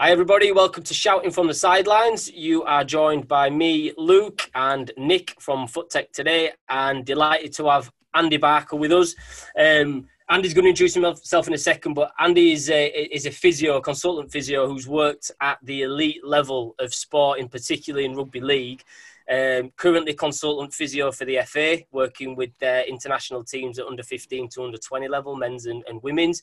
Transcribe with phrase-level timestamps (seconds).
[0.00, 0.52] Hi, everybody.
[0.52, 2.30] Welcome to Shouting from the Sidelines.
[2.30, 7.90] You are joined by me, Luke, and Nick from FootTech today, and delighted to have
[8.14, 9.16] Andy Barker with us.
[9.58, 13.32] Um, Andy's going to introduce himself in a second, but Andy is a, is a
[13.32, 18.40] physio, consultant physio who's worked at the elite level of sport, in particular in rugby
[18.40, 18.84] league.
[19.28, 24.48] Um, currently consultant physio for the FA, working with their international teams at under 15
[24.50, 26.40] to under 20 level, men's and, and women's.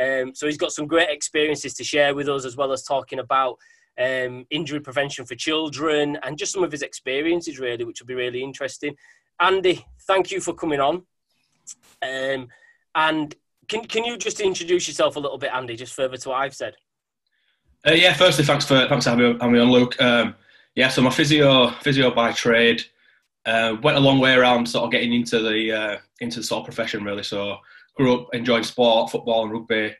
[0.00, 3.18] Um, so he's got some great experiences to share with us, as well as talking
[3.18, 3.56] about
[3.98, 8.14] um, injury prevention for children and just some of his experiences, really, which will be
[8.14, 8.96] really interesting.
[9.40, 11.02] Andy, thank you for coming on.
[12.02, 12.48] Um,
[12.94, 13.34] and
[13.68, 16.54] can, can you just introduce yourself a little bit, Andy, just further to what I've
[16.54, 16.74] said?
[17.86, 20.00] Uh, yeah, firstly, thanks for thanks for having me, on, Luke.
[20.00, 20.34] Um,
[20.74, 22.82] yeah, so my physio physio by trade.
[23.44, 26.60] Uh, went a long way around sort of getting into the uh, into the sort
[26.60, 27.22] of profession really.
[27.22, 27.58] So
[27.96, 29.94] grew up enjoying sport, football and rugby.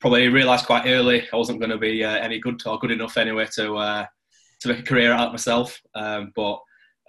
[0.00, 3.16] Probably realised quite early I wasn't going to be uh, any good or good enough
[3.16, 4.06] anyway to uh,
[4.60, 5.80] to make a career out of myself.
[5.94, 6.58] Um, but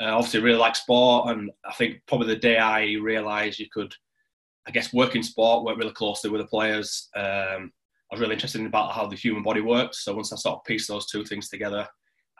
[0.02, 3.94] uh, obviously really like sport, and I think probably the day I realised you could,
[4.68, 7.10] I guess, work in sport, work really closely with the players.
[7.16, 7.72] Um,
[8.10, 10.06] I was really interested in about how the human body works.
[10.06, 11.88] So once I sort of pieced those two things together,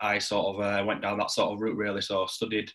[0.00, 2.00] I sort of uh, went down that sort of route really.
[2.00, 2.70] So I studied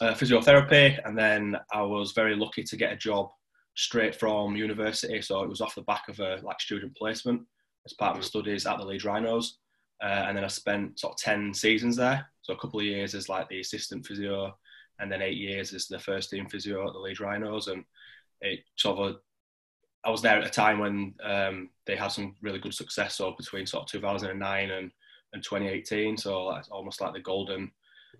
[0.00, 3.30] uh, physiotherapy, and then I was very lucky to get a job
[3.74, 5.20] straight from university.
[5.20, 7.42] So it was off the back of a like student placement
[7.86, 9.58] as part of my studies at the Leeds Rhinos.
[10.02, 12.26] Uh, and then I spent sort of 10 seasons there.
[12.42, 14.56] So a couple of years as like the assistant physio
[14.98, 17.68] and then eight years as the first team physio at the Leeds Rhinos.
[17.68, 17.84] And
[18.40, 19.16] it sort of,
[20.04, 23.16] I was there at a time when um, they had some really good success.
[23.16, 24.90] So between sort of 2009 and,
[25.32, 26.16] and 2018.
[26.18, 27.70] So that's almost like the golden,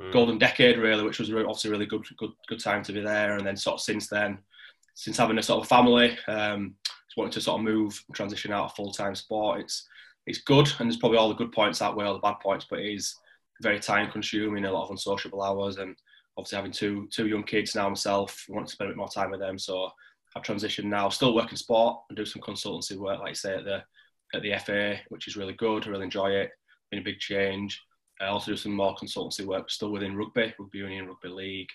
[0.00, 0.12] mm.
[0.12, 3.36] golden decade really, which was obviously really good, good, good time to be there.
[3.36, 4.38] And then sort of since then,
[4.94, 8.66] since having a sort of family, um, just wanting to sort of move, transition out
[8.66, 9.60] of full time sport.
[9.60, 9.86] It's
[10.26, 12.66] it's good, and there's probably all the good points that way, all the bad points,
[12.68, 13.14] but it is
[13.62, 15.96] very time consuming, a lot of unsociable hours, and
[16.36, 19.30] obviously having two two young kids now myself, want to spend a bit more time
[19.30, 19.58] with them.
[19.58, 19.90] So
[20.36, 23.56] I've transitioned now, still work in sport and do some consultancy work, like you say
[23.56, 23.82] at the
[24.34, 25.86] at the FA, which is really good.
[25.86, 26.50] I really enjoy it.
[26.90, 27.80] Been a big change.
[28.20, 31.68] I also do some more consultancy work, still within rugby, rugby union, rugby league,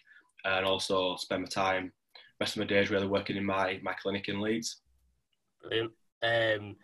[0.45, 1.91] and also spend my time
[2.39, 4.81] rest of my days really working in my my clinic in Leeds.
[5.61, 5.91] Brilliant.
[6.23, 6.75] Um,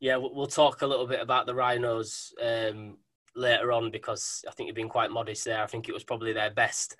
[0.00, 2.98] yeah, we'll talk a little bit about the Rhinos um,
[3.34, 5.62] later on because I think you've been quite modest there.
[5.62, 6.96] I think it was probably their best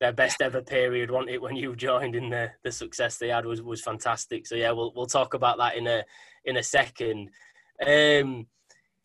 [0.00, 1.42] their best ever period, wasn't it?
[1.42, 4.46] When you joined, in the the success they had was was fantastic.
[4.46, 6.04] So yeah, we'll we'll talk about that in a
[6.44, 7.30] in a second.
[7.84, 8.46] Um,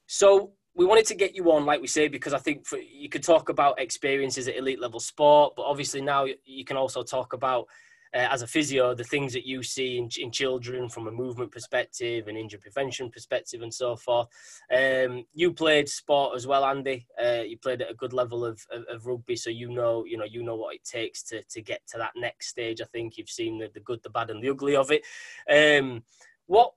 [0.07, 3.07] so we wanted to get you on, like we say, because I think for, you
[3.07, 7.34] could talk about experiences at elite level sport, but obviously now you can also talk
[7.34, 7.68] about
[8.13, 11.51] uh, as a physio, the things that you see in, in, children from a movement
[11.51, 14.28] perspective and injury prevention perspective and so forth.
[14.72, 17.07] Um, you played sport as well, Andy.
[17.22, 20.18] Uh, you played at a good level of, of, of, rugby, so you know, you
[20.18, 22.81] know, you know what it takes to, to get to that next stage.
[22.81, 25.03] I think you've seen the, the good, the bad, and the ugly of it.
[25.50, 26.03] Um,
[26.45, 26.74] what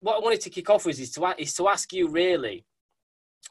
[0.00, 2.64] what I wanted to kick off with is to is to ask you really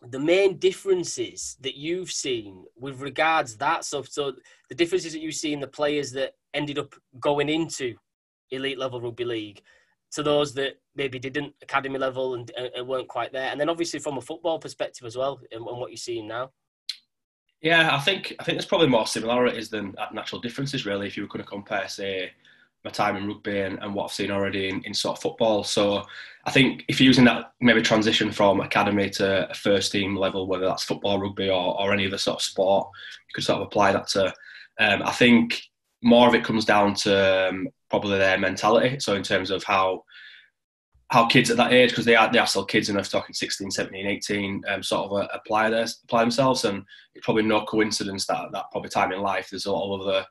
[0.01, 4.33] the main differences that you've seen with regards that so so
[4.69, 7.95] the differences that you see in the players that ended up going into
[8.51, 9.62] elite level rugby league
[10.12, 14.00] to those that maybe didn't academy level and, and weren't quite there and then obviously
[14.00, 16.50] from a football perspective as well and, and what you're seeing now
[17.62, 21.23] yeah i think i think there's probably more similarities than natural differences really if you
[21.23, 22.31] were going to compare say
[22.84, 25.63] my time in rugby and, and what I've seen already in, in, sort of football.
[25.63, 26.03] So
[26.46, 30.47] I think if you're using that maybe transition from academy to a first team level,
[30.47, 32.90] whether that's football, rugby, or, or any other sort of sport,
[33.28, 34.28] you could sort of apply that to.
[34.79, 35.62] Um, I think
[36.03, 39.00] more of it comes down to um, probably their mentality.
[39.00, 40.03] So in terms of how
[41.09, 43.72] how kids at that age, because they are they are still kids enough, talking 16,
[43.72, 46.84] 17, 18, um, sort of uh, apply their, apply themselves, and
[47.16, 50.25] it's probably no coincidence that that probably time in life there's a lot of other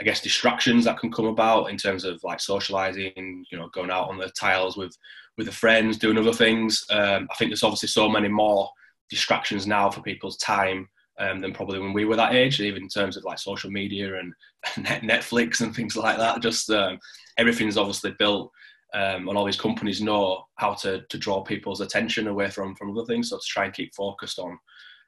[0.00, 3.90] I guess distractions that can come about in terms of like socializing, you know, going
[3.90, 4.96] out on the tiles with
[5.36, 6.84] with the friends, doing other things.
[6.90, 8.70] Um, I think there's obviously so many more
[9.10, 12.88] distractions now for people's time um, than probably when we were that age, even in
[12.88, 14.32] terms of like social media and
[14.86, 16.40] Netflix and things like that.
[16.40, 16.98] Just um,
[17.36, 18.50] everything's obviously built,
[18.94, 22.90] um, and all these companies know how to to draw people's attention away from from
[22.90, 23.30] other things.
[23.30, 24.58] So to try and keep focused on,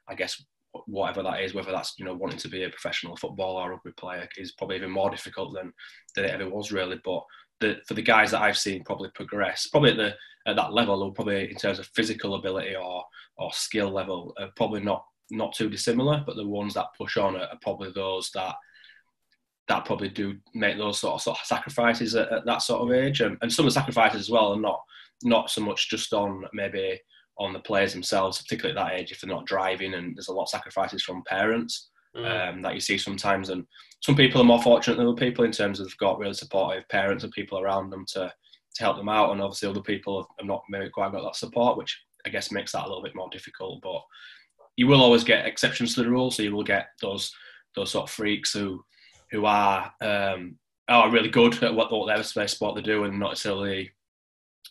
[0.07, 0.43] I guess,
[0.85, 3.91] whatever that is, whether that's you know wanting to be a professional footballer or rugby
[3.97, 5.73] player, is probably even more difficult than
[6.15, 6.99] than it ever was really.
[7.03, 7.23] But
[7.59, 10.15] the, for the guys that I've seen probably progress, probably at the
[10.45, 13.03] at that level, or probably in terms of physical ability or
[13.37, 16.23] or skill level, are probably not not too dissimilar.
[16.25, 18.55] But the ones that push on are, are probably those that
[19.67, 22.91] that probably do make those sort of, sort of sacrifices at, at, that sort of
[22.91, 24.81] age, and, and some of the sacrifices as well are not
[25.23, 26.99] not so much just on maybe
[27.37, 30.33] on the players themselves, particularly at that age if they're not driving, and there's a
[30.33, 32.49] lot of sacrifices from parents mm.
[32.49, 33.49] um, that you see sometimes.
[33.49, 33.65] And
[34.01, 36.87] some people are more fortunate than other people in terms of they've got really supportive
[36.89, 38.31] parents and people around them to
[38.75, 41.77] to help them out, and obviously other people have not maybe quite got that support,
[41.77, 43.81] which I guess makes that a little bit more difficult.
[43.83, 44.01] But
[44.75, 47.33] you will always get exceptions to the rule, so you will get those
[47.75, 48.83] those sort of freaks who
[49.31, 53.91] who are um, are really good at what whatever sport they do, and not necessarily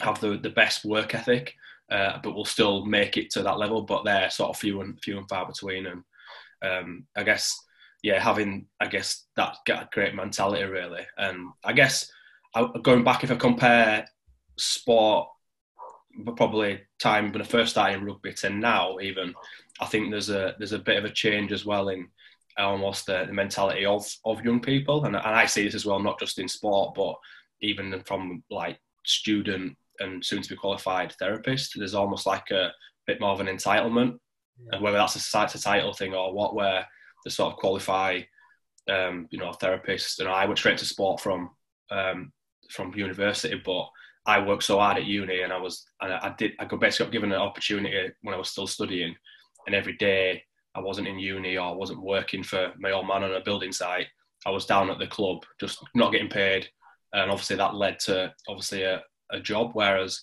[0.01, 1.55] have the, the best work ethic,
[1.91, 3.83] uh, but will still make it to that level.
[3.83, 6.03] But they're sort of few and few and far between, and
[6.63, 7.57] um, I guess
[8.03, 9.57] yeah, having I guess that
[9.93, 12.11] great mentality really, and I guess
[12.83, 14.07] going back if I compare
[14.59, 15.29] sport
[16.37, 19.35] probably time when I first started in rugby to now even
[19.83, 22.09] I think there's a there's a bit of a change as well in
[22.59, 25.05] almost the, the mentality of of young people.
[25.05, 27.17] And, and I see this as well not just in sport but
[27.61, 31.75] even from like student and soon to be qualified therapist.
[31.77, 32.71] There's almost like a
[33.07, 34.19] bit more of an entitlement.
[34.59, 34.77] Yeah.
[34.77, 36.87] and whether that's a site title thing or what where
[37.25, 38.21] they sort of qualify
[38.91, 41.51] um, you know therapists and I went straight to sport from
[41.91, 42.33] um,
[42.71, 43.89] from university but
[44.27, 47.07] I worked so hard at uni and I was and I did I got basically
[47.07, 49.15] got given an opportunity when I was still studying
[49.67, 50.43] and every day
[50.75, 53.73] I wasn't in uni or I wasn't working for my old man on a building
[53.73, 54.07] site.
[54.47, 56.69] I was down at the club, just not getting paid,
[57.13, 59.71] and obviously that led to obviously a, a job.
[59.75, 60.21] Whereas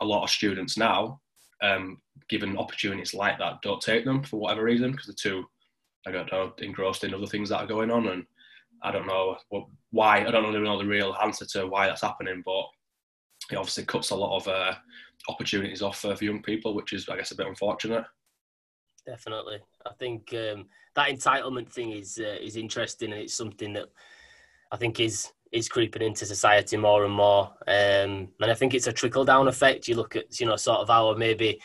[0.00, 1.20] a lot of students now,
[1.62, 1.98] um,
[2.28, 5.44] given opportunities like that, don't take them for whatever reason because they're too,
[6.06, 8.26] I don't know, engrossed in other things that are going on, and
[8.82, 9.36] I don't know
[9.90, 10.26] why.
[10.26, 12.64] I don't know the real answer to why that's happening, but
[13.50, 14.74] it obviously cuts a lot of uh,
[15.28, 18.04] opportunities off for young people, which is, I guess, a bit unfortunate
[19.06, 19.58] definitely.
[19.86, 23.88] I think um, that entitlement thing is uh, is interesting, and it's something that
[24.70, 27.52] I think is is creeping into society more and more.
[27.66, 29.88] Um, and I think it's a trickle down effect.
[29.88, 31.60] You look at you know sort of our maybe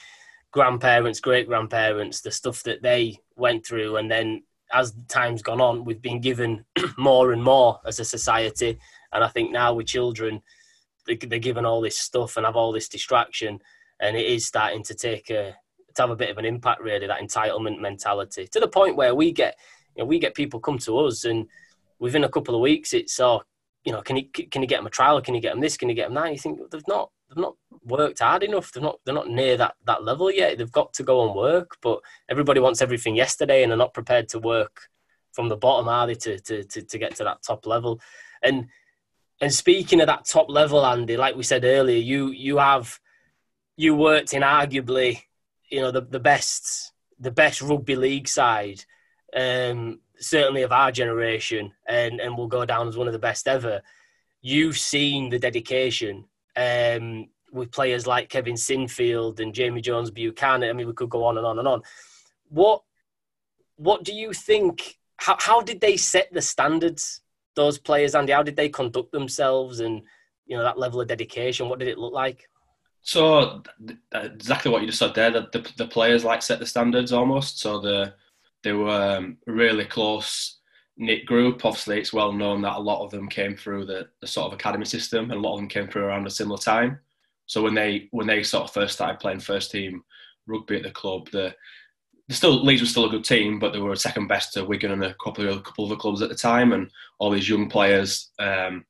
[0.51, 4.43] grandparents, great grandparents, the stuff that they went through, and then
[4.73, 6.65] as time's gone on, we've been given
[6.97, 8.77] more and more as a society.
[9.13, 10.41] And I think now with children,
[11.05, 13.59] they're given all this stuff and have all this distraction,
[14.01, 15.55] and it is starting to take a
[15.97, 19.13] to have a bit of an impact, really, that entitlement mentality to the point where
[19.13, 19.57] we get,
[19.95, 21.47] you know, we get people come to us and
[21.99, 23.41] within a couple of weeks, it's, oh,
[23.83, 25.21] you know, can you, can you get them a trial?
[25.21, 25.77] Can you get them this?
[25.77, 26.25] Can you get them that?
[26.25, 27.55] And you think they've not, they've not
[27.85, 28.71] worked hard enough.
[28.71, 30.57] They're not, they're not near that, that level yet.
[30.57, 34.29] They've got to go and work, but everybody wants everything yesterday and they're not prepared
[34.29, 34.89] to work
[35.31, 38.01] from the bottom, are they, to, to, to, to get to that top level?
[38.43, 38.67] And,
[39.39, 42.99] and speaking of that top level, Andy, like we said earlier, you, you have,
[43.75, 45.21] you worked in arguably
[45.69, 48.83] you know the, the best the best rugby league side
[49.35, 53.47] um, certainly of our generation and and will go down as one of the best
[53.47, 53.81] ever.
[54.41, 56.25] You've seen the dedication
[56.55, 60.69] um, with players like Kevin Sinfield and Jamie Jones Buchanan.
[60.69, 61.81] I mean we could go on and on and on.
[62.49, 62.83] What
[63.75, 67.21] what do you think how, how did they set the standards
[67.55, 68.33] those players Andy?
[68.33, 70.01] How did they conduct themselves and
[70.45, 71.69] you know that level of dedication?
[71.69, 72.49] What did it look like
[73.07, 73.63] so
[74.13, 75.31] exactly what you just said there.
[75.31, 77.59] The, the, the players like set the standards almost.
[77.59, 78.13] So the
[78.63, 80.59] they were um, really close
[80.97, 81.63] knit group.
[81.63, 84.53] Obviously, it's well known that a lot of them came through the, the sort of
[84.53, 86.99] academy system, and a lot of them came through around a similar time.
[87.45, 90.03] So when they when they sort of first started playing first team
[90.45, 91.55] rugby at the club, the,
[92.27, 94.91] the still Leeds was still a good team, but they were second best to Wigan
[94.91, 97.47] and a couple of a couple of other clubs at the time, and all these
[97.47, 98.83] young players um,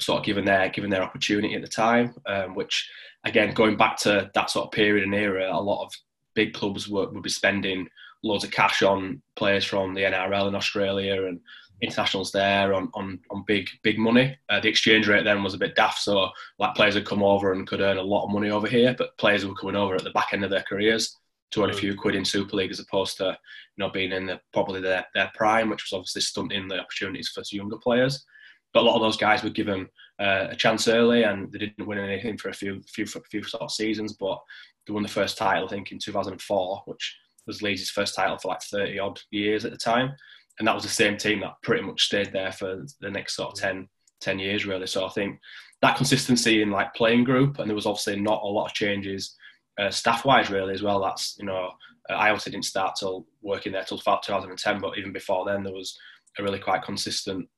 [0.00, 2.90] sort of given their given their opportunity at the time, um, which
[3.24, 5.92] again, going back to that sort of period and era, a lot of
[6.34, 7.88] big clubs would, be spending
[8.22, 11.40] loads of cash on players from the NRL in Australia and
[11.82, 14.36] internationals there on, on, on big big money.
[14.48, 16.28] Uh, the exchange rate then was a bit daft, so
[16.58, 19.16] like players would come over and could earn a lot of money over here, but
[19.18, 21.16] players were coming over at the back end of their careers
[21.50, 24.26] to earn a few quid in Super League as opposed to you know being in
[24.26, 28.24] the, probably their, their prime, which was obviously stunting the opportunities for younger players.
[28.72, 29.88] But a lot of those guys were given
[30.20, 33.62] uh, a chance early, and they didn't win anything for a few few few sort
[33.62, 34.14] of seasons.
[34.14, 34.38] But
[34.86, 37.16] they won the first title, I think, in 2004, which
[37.46, 40.12] was Leeds' first title for like 30 odd years at the time,
[40.58, 43.52] and that was the same team that pretty much stayed there for the next sort
[43.52, 43.88] of 10,
[44.20, 44.86] 10 years really.
[44.86, 45.38] So I think
[45.82, 49.36] that consistency in like playing group, and there was obviously not a lot of changes
[49.78, 51.00] uh, staff wise really as well.
[51.00, 51.70] That's you know
[52.08, 55.98] I obviously didn't start till working there till 2010, but even before then there was
[56.38, 57.48] a really quite consistent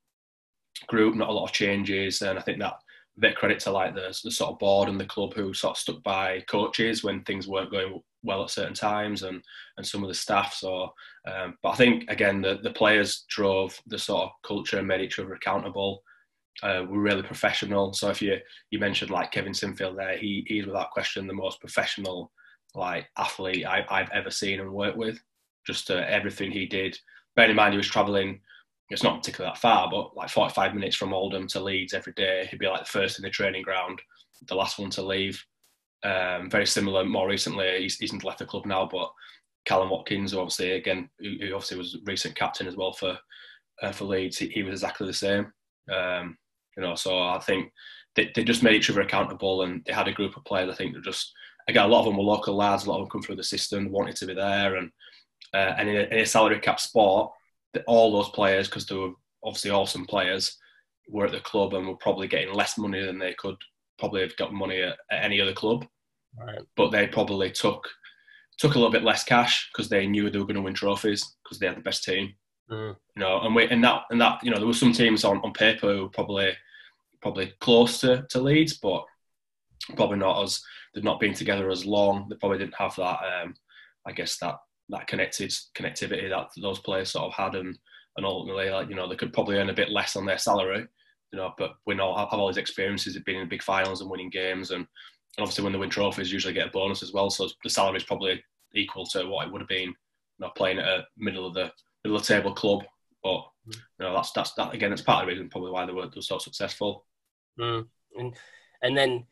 [0.88, 2.74] group, not a lot of changes, and I think that
[3.18, 5.78] bit credit to like the, the sort of board and the club who sort of
[5.78, 9.42] stuck by coaches when things weren't going well at certain times, and
[9.76, 10.54] and some of the staff.
[10.54, 10.92] So,
[11.26, 15.00] um, but I think again the the players drove the sort of culture and made
[15.00, 16.02] each other accountable.
[16.62, 17.92] Uh, we're really professional.
[17.92, 18.38] So if you
[18.70, 22.32] you mentioned like Kevin Sinfield there, he he's without question the most professional
[22.74, 25.18] like athlete I, have ever seen and worked with.
[25.66, 26.96] Just uh, everything he did.
[27.34, 28.40] Bear in mind, he was travelling.
[28.90, 32.46] It's not particularly that far, but like 45 minutes from Oldham to Leeds every day.
[32.50, 34.00] He'd be like the first in the training ground,
[34.46, 35.42] the last one to leave.
[36.04, 37.04] Um, very similar.
[37.04, 39.10] More recently, he's, he's not left the club now, but
[39.68, 43.18] Kallum Watkins, obviously, again, who, who obviously was recent captain as well for
[43.82, 45.52] uh, for Leeds, he, he, was exactly the same.
[45.92, 46.38] Um,
[46.76, 47.72] you know, so I think
[48.14, 50.70] they, they just made each other accountable, and they had a group of players.
[50.70, 51.32] I think that just
[51.68, 52.86] again, a lot of them were local lads.
[52.86, 54.90] A lot of them come through the system, wanted to be there, and
[55.54, 57.32] uh, and in a, in a, salary cap sport,
[57.86, 59.12] all those players, because they were
[59.44, 60.56] obviously awesome players,
[61.08, 63.56] were at the club and were probably getting less money than they could
[63.98, 65.86] probably have got money at, at any other club.
[66.38, 66.60] Right.
[66.76, 67.88] But they probably took
[68.58, 71.36] took a little bit less cash because they knew they were going to win trophies
[71.44, 72.34] because they had the best team.
[72.70, 72.96] Mm.
[73.16, 75.38] You know, and we and that and that you know there were some teams on,
[75.38, 76.52] on paper who were probably
[77.22, 79.04] probably close to, to Leeds, but
[79.96, 80.60] probably not as
[80.94, 82.26] they've not been together as long.
[82.28, 83.54] They probably didn't have that um,
[84.06, 84.56] I guess that
[84.88, 87.78] that connected connectivity that those players sort of had and
[88.16, 90.86] and ultimately like you know they could probably earn a bit less on their salary
[91.32, 94.08] you know but we know have all these experiences of being in big finals and
[94.08, 94.86] winning games and
[95.36, 97.28] and obviously, when they win trophies, usually get a bonus as well.
[97.28, 98.42] So the salary is probably
[98.74, 99.94] equal to what it would have been, you
[100.40, 101.70] know, playing at a middle of the
[102.04, 102.84] middle of the table club.
[103.22, 104.92] But you know, that's that's that again.
[104.92, 107.04] It's part of the reason probably why they were, they were so successful.
[107.60, 107.86] Mm.
[108.16, 108.34] And
[108.82, 109.26] and then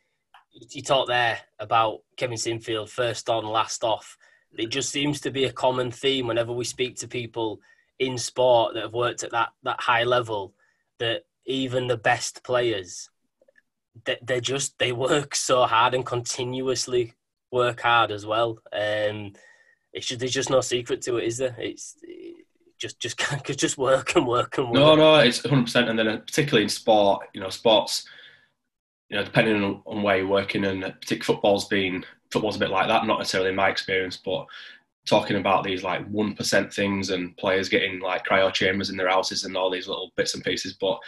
[0.69, 4.15] you talked there about Kevin Sinfield, first on, last off.
[4.57, 7.59] It just seems to be a common theme whenever we speak to people
[7.99, 10.53] in sport that have worked at that that high level.
[10.99, 13.09] That even the best players
[14.03, 17.13] they, they just they work so hard and continuously
[17.51, 18.59] work hard as well.
[18.73, 19.33] Um,
[19.93, 21.55] it's just, there's just no secret to it, is there?
[21.57, 21.95] It's
[22.77, 23.17] just just
[23.57, 24.75] just work and work and work.
[24.75, 25.63] No, no, it's 100.
[25.63, 28.05] percent And then uh, particularly in sport, you know, sports,
[29.09, 32.71] you know, depending on, on where you're working, and particularly football's been football's a bit
[32.71, 33.05] like that.
[33.05, 34.45] Not necessarily in my experience, but
[35.05, 39.09] talking about these like one percent things and players getting like cryo chambers in their
[39.09, 40.73] houses and all these little bits and pieces.
[40.79, 40.99] But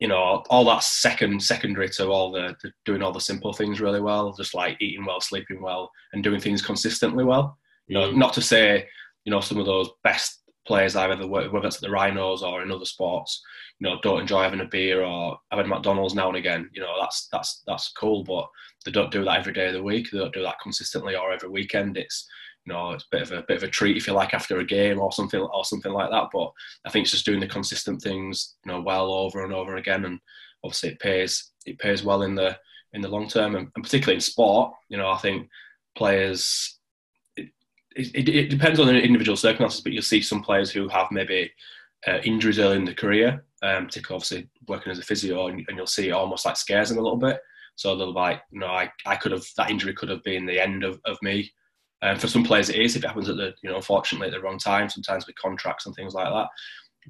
[0.00, 3.80] you know, all that second secondary to all the, the, doing all the simple things
[3.80, 7.58] really well, just like eating well, sleeping well, and doing things consistently well.
[7.86, 8.16] You know, mm.
[8.16, 8.88] not to say,
[9.24, 10.39] you know, some of those best
[10.70, 13.42] players I've ever worked with, whether it's at the Rhinos or in other sports,
[13.80, 16.70] you know, don't enjoy having a beer or having McDonald's now and again.
[16.72, 18.46] You know, that's that's that's cool, but
[18.84, 20.12] they don't do that every day of the week.
[20.12, 21.96] They don't do that consistently or every weekend.
[21.96, 22.24] It's
[22.64, 24.60] you know, it's a bit of a bit of a treat if you like after
[24.60, 26.28] a game or something or something like that.
[26.32, 26.52] But
[26.86, 30.04] I think it's just doing the consistent things, you know, well over and over again,
[30.04, 30.20] and
[30.62, 32.56] obviously it pays it pays well in the
[32.92, 34.72] in the long term, and, and particularly in sport.
[34.88, 35.48] You know, I think
[35.96, 36.76] players.
[38.14, 41.50] It, it, depends on the individual circumstances, but you'll see some players who have maybe
[42.06, 45.76] uh, injuries early in the career, um, particularly obviously working as a physio, and, and,
[45.76, 47.40] you'll see it almost like scares them a little bit.
[47.76, 50.60] So they'll like, you know, I, I could have that injury could have been the
[50.60, 51.50] end of, of me.
[52.02, 54.28] And um, for some players, it is if it happens at the you know unfortunately
[54.28, 54.88] at the wrong time.
[54.88, 56.48] Sometimes with contracts and things like that.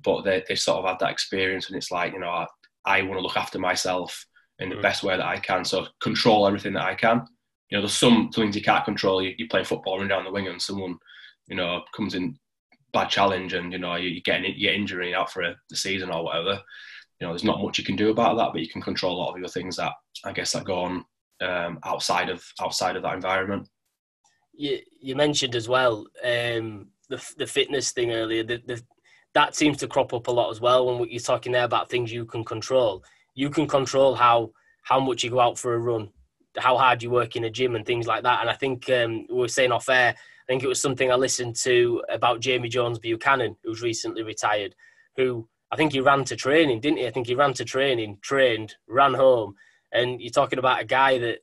[0.02, 2.46] But they they sort of had that experience, and it's like you know I,
[2.84, 4.26] I want to look after myself
[4.58, 4.82] in the mm.
[4.82, 5.64] best way that I can.
[5.64, 7.24] So control everything that I can.
[7.70, 9.22] You know, there's some things you can't control.
[9.22, 10.98] You, you play football, run down the wing, and someone
[11.46, 12.38] you know comes in
[12.92, 16.10] bad challenge, and you know you, are getting you injury out for a, the season
[16.10, 16.60] or whatever.
[17.20, 19.20] You know, there's not much you can do about that, but you can control a
[19.20, 19.92] lot of your things that
[20.24, 21.04] I guess that go on
[21.40, 23.68] um, outside of outside of that environment
[24.60, 28.44] you you mentioned as well um, the the fitness thing earlier.
[28.44, 28.82] The, the,
[29.32, 32.12] that seems to crop up a lot as well when you're talking there about things
[32.12, 33.04] you can control.
[33.34, 34.50] You can control how
[34.82, 36.10] how much you go out for a run,
[36.58, 38.40] how hard you work in a gym, and things like that.
[38.40, 40.14] And I think um, we were saying off air.
[40.16, 44.74] I think it was something I listened to about Jamie Jones Buchanan, who's recently retired,
[45.16, 47.06] who I think he ran to training, didn't he?
[47.06, 49.54] I think he ran to training, trained, ran home,
[49.92, 51.38] and you're talking about a guy that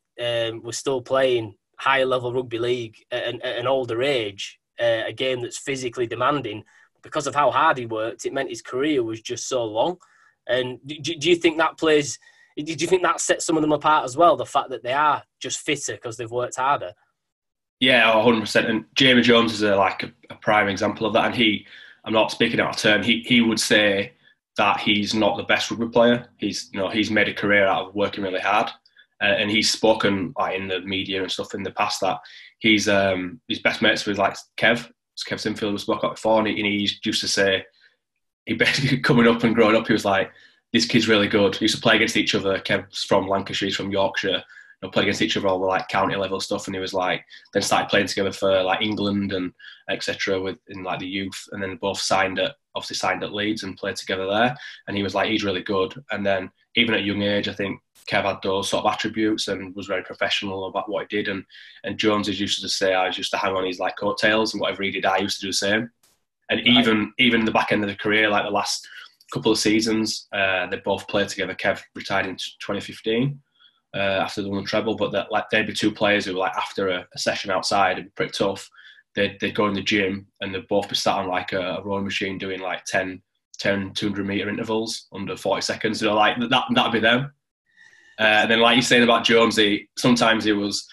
[0.49, 5.03] um, was still playing high level rugby league at an, at an older age, uh,
[5.05, 6.63] a game that's physically demanding,
[7.01, 9.97] because of how hard he worked, it meant his career was just so long.
[10.47, 12.19] And do, do you think that plays?
[12.57, 14.35] Do you think that sets some of them apart as well?
[14.35, 16.93] The fact that they are just fitter because they've worked harder.
[17.79, 18.39] Yeah, 100.
[18.41, 21.25] percent And Jamie Jones is a, like a, a, prime example of that.
[21.25, 21.67] And he,
[22.03, 23.03] I'm not speaking out of turn.
[23.03, 24.13] He he would say
[24.57, 26.27] that he's not the best rugby player.
[26.37, 28.71] He's you know he's made a career out of working really hard
[29.21, 32.19] uh, and he's spoken like in the media and stuff in the past that
[32.59, 34.89] he's um, his best mates with like Kev,
[35.27, 37.65] Kev Sinfield was spoke up before, and he, and he used to say
[38.45, 40.31] he basically coming up and growing up, he was like,
[40.73, 42.59] "This kid's really good." He used to play against each other.
[42.59, 44.43] Kev's from Lancashire, he's from Yorkshire.
[44.83, 47.25] know, played against each other all the like county level stuff, and he was like
[47.53, 49.53] then started playing together for like England and
[49.89, 50.41] etc.
[50.41, 53.77] with in like the youth, and then both signed at obviously signed at Leeds and
[53.77, 54.55] played together there.
[54.87, 57.53] And he was like he's really good, and then even at a young age, I
[57.53, 61.27] think Kev had those sort of attributes and was very professional about what he did.
[61.27, 61.43] And
[61.83, 64.61] and Jones is used to say I used to hang on his like coattails and
[64.61, 65.91] whatever he did, I used to do the same.
[66.49, 66.67] And right.
[66.67, 68.87] even even the back end of the career, like the last
[69.31, 71.53] couple of seasons, uh, they both played together.
[71.53, 73.39] Kev retired in 2015
[73.95, 76.55] uh, after the one treble, but that like they'd be two players who were like
[76.55, 78.69] after a, a session outside and pretty tough.
[79.15, 81.83] They'd, they'd go in the gym and they'd both be sat on like a, a
[81.83, 83.21] rowing machine doing like 10,
[83.57, 86.01] 10 200 meter intervals under 40 seconds.
[86.01, 87.31] You know, like that that'd be them.
[88.19, 90.87] Uh, and then, like you're saying about Jonesy, sometimes he was,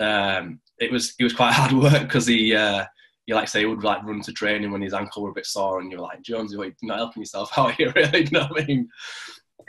[0.00, 2.84] um, it was, it was quite hard work because he, uh,
[3.26, 5.46] you like say he would like run to training when his ankle were a bit
[5.46, 8.24] sore, and you're like, Jonesy, you're not helping yourself out here, really.
[8.24, 8.88] You know what I mean?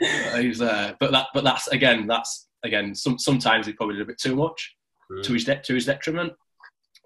[0.00, 4.06] he's, uh, but that, but that's again, that's again, some, sometimes he probably did a
[4.06, 4.74] bit too much
[5.10, 5.22] mm.
[5.22, 6.32] to his de- to his detriment.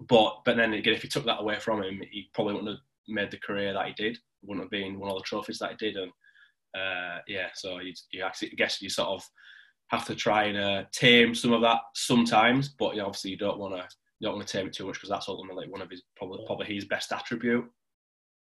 [0.07, 2.79] But but then again, if he took that away from him, he probably wouldn't have
[3.07, 4.17] made the career that he did.
[4.43, 6.11] Wouldn't have been one of the trophies that he did, and
[6.75, 9.23] uh, yeah, so you, you actually, I guess you sort of
[9.89, 12.69] have to try and uh, tame some of that sometimes.
[12.69, 13.87] But you know, obviously, you don't want to
[14.19, 16.43] you don't want to tame it too much because that's ultimately one of his probably
[16.45, 17.65] probably his best attribute.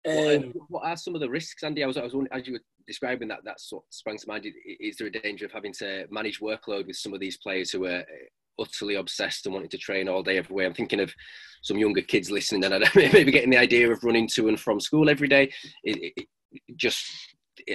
[0.05, 1.83] Um, what, are some of the risks, Andy?
[1.83, 4.45] I was, I was as you were describing that, that sort of sprang to mind.
[4.65, 7.85] Is there a danger of having to manage workload with some of these players who
[7.85, 10.65] are uh, utterly obsessed and wanting to train all day, every way?
[10.65, 11.13] I'm thinking of
[11.61, 15.09] some younger kids listening and maybe getting the idea of running to and from school
[15.09, 15.51] every day.
[15.83, 16.27] It, it,
[16.75, 17.05] just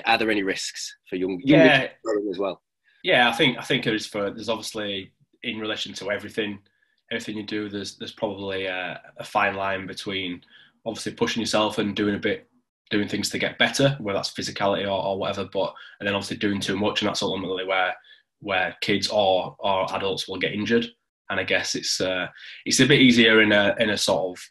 [0.05, 1.89] are there any risks for young, yeah.
[2.31, 2.61] as well?
[3.03, 5.13] Yeah, I think I think there's for there's obviously
[5.45, 6.59] in relation to everything
[7.11, 10.43] everything you do, there's there's probably a, a, fine line between
[10.87, 12.49] obviously pushing yourself and doing a bit,
[12.91, 15.49] doing things to get better, whether that's physicality or, or whatever.
[15.53, 17.95] But and then obviously doing too much, and that's ultimately where
[18.41, 20.87] where kids or or adults will get injured.
[21.31, 22.29] And I guess it's uh,
[22.65, 24.45] it's a bit easier in a in a sort of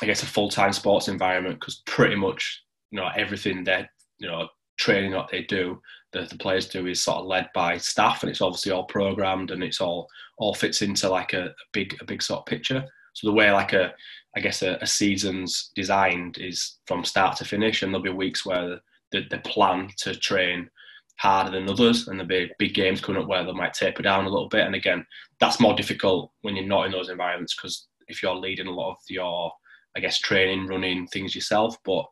[0.00, 4.28] I guess a full time sports environment because pretty much you know everything that you
[4.28, 5.80] know training that they do
[6.12, 9.50] the, the players do is sort of led by staff and it's obviously all programmed
[9.50, 12.84] and it's all all fits into like a, a big a big sort of picture.
[13.14, 13.92] So the way like a
[14.36, 18.46] i guess a, a, season's designed is from start to finish and there'll be weeks
[18.46, 20.70] where the, the plan to train
[21.16, 24.24] harder than others and there'll be big games coming up where they might taper down
[24.24, 24.66] a little bit.
[24.66, 25.04] And again
[25.40, 28.92] that's more difficult when you're not in those environments because if you're leading a lot
[28.92, 29.52] of your
[29.96, 31.76] i guess training running things yourself.
[31.84, 32.06] But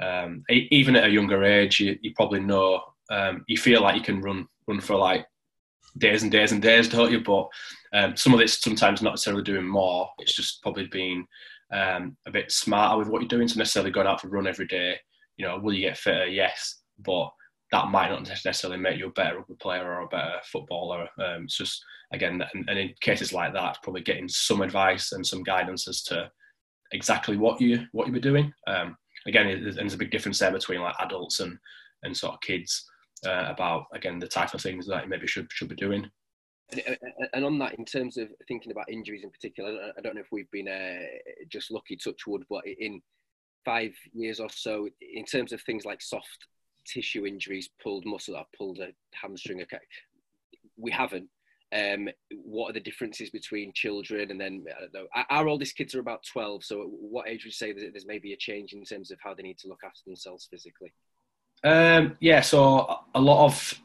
[0.00, 4.02] um, even at a younger age you, you probably know um, you feel like you
[4.02, 5.26] can run run for like
[5.98, 7.20] days and days and days, don't you?
[7.20, 7.48] But
[7.92, 10.08] um, some of it's sometimes not necessarily doing more.
[10.18, 11.26] It's just probably being
[11.72, 13.48] um, a bit smarter with what you're doing.
[13.48, 14.96] So necessarily going out for a run every day.
[15.36, 16.26] You know, will you get fitter?
[16.26, 17.30] Yes, but
[17.72, 21.08] that might not necessarily make you a better rugby player or a better footballer.
[21.18, 25.26] Um, it's just again, and, and, in cases like that, probably getting some advice and
[25.26, 26.30] some guidance as to
[26.92, 28.52] exactly what you what you were doing.
[28.68, 31.58] Um, again, there's a big difference there between like adults and
[32.04, 32.84] and sort of kids
[33.26, 36.10] uh, about again the type of things that he maybe should should be doing.
[37.34, 40.32] And on that, in terms of thinking about injuries in particular, I don't know if
[40.32, 41.04] we've been uh,
[41.48, 43.02] just lucky, touch wood, but in
[43.64, 46.46] five years or so, in terms of things like soft
[46.86, 49.78] tissue injuries, pulled muscle, or pulled a hamstring, okay,
[50.76, 51.28] we haven't.
[51.72, 52.08] Um,
[52.44, 56.00] what are the differences between children and then I don't know, our oldest kids are
[56.00, 59.10] about 12 so what age would you say that there's maybe a change in terms
[59.10, 60.92] of how they need to look after themselves physically
[61.64, 63.80] um, yeah, so a lot of,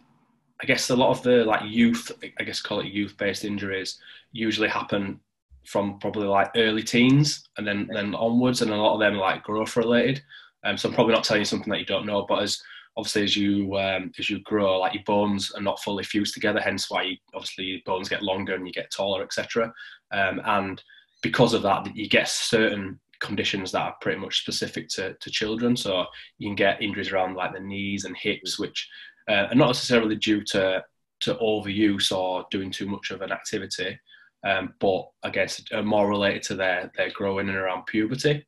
[0.62, 4.00] I guess a lot of the like youth, I guess call it youth-based injuries,
[4.32, 5.20] usually happen
[5.66, 9.22] from probably like early teens and then then onwards, and a lot of them are
[9.22, 10.22] like growth related.
[10.64, 12.62] Um, so I'm probably not telling you something that you don't know, but as
[12.98, 16.60] obviously as you um, as you grow, like your bones are not fully fused together,
[16.60, 19.72] hence why you, obviously your bones get longer and you get taller, etc.
[20.12, 20.82] Um, and
[21.22, 25.76] because of that, you get certain conditions that are pretty much specific to, to children.
[25.76, 26.06] So
[26.38, 28.90] you can get injuries around like the knees and hips, which
[29.28, 30.84] uh, are not necessarily due to,
[31.22, 34.00] to overuse or doing too much of an activity,
[34.46, 38.46] um, but I guess are more related to their, their growing and around puberty.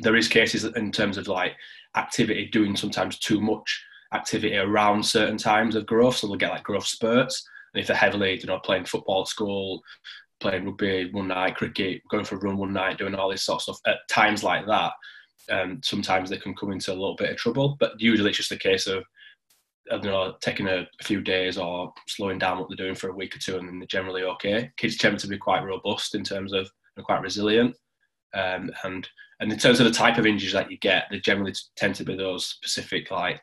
[0.00, 1.54] There is cases in terms of like
[1.96, 3.82] activity doing sometimes too much
[4.12, 7.48] activity around certain times of growth, so they'll get like growth spurts.
[7.72, 9.82] And if they're heavily, you know, playing football at school,
[10.40, 13.56] playing rugby one night, cricket, going for a run one night, doing all this sort
[13.56, 13.80] of stuff.
[13.86, 14.92] At times like that,
[15.50, 17.76] um, sometimes they can come into a little bit of trouble.
[17.80, 19.04] But usually it's just a case of
[19.92, 23.10] I don't know, taking a, a, few days or slowing down what they're doing for
[23.10, 24.70] a week or two, and then they're generally okay.
[24.76, 27.76] Kids tend to be quite robust in terms of and quite resilient.
[28.34, 29.08] Um, and
[29.40, 32.04] and in terms of the type of injuries that you get, they generally tend to
[32.04, 33.40] be those specific like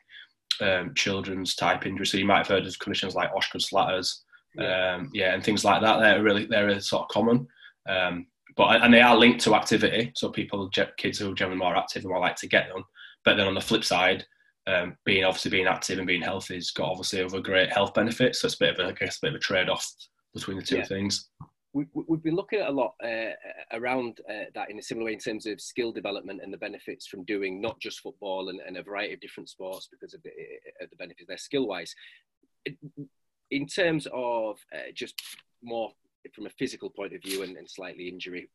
[0.60, 2.10] um, children's type injuries.
[2.10, 4.22] So you might have heard of conditions like Osgood Schlatters,
[4.56, 4.94] yeah.
[4.94, 6.00] Um, yeah, and things like that.
[6.00, 7.46] They're really they're really sort of common.
[7.88, 8.26] Um,
[8.56, 10.12] but and they are linked to activity.
[10.14, 12.84] So people, kids who are generally more active, are more like to get them.
[13.24, 14.24] But then on the flip side,
[14.66, 18.40] um, being obviously being active and being healthy has got obviously other great health benefits.
[18.40, 19.86] So it's a bit of a, I guess, a bit of a trade off
[20.32, 20.84] between the two yeah.
[20.84, 21.28] things.
[21.72, 23.32] We, we've been looking at a lot uh,
[23.72, 27.06] around uh, that in a similar way in terms of skill development and the benefits
[27.06, 30.30] from doing not just football and, and a variety of different sports because of the,
[30.30, 31.94] uh, the benefits there skill wise.
[33.50, 35.20] In terms of uh, just
[35.62, 35.90] more
[36.32, 38.48] from a physical point of view and, and slightly injury,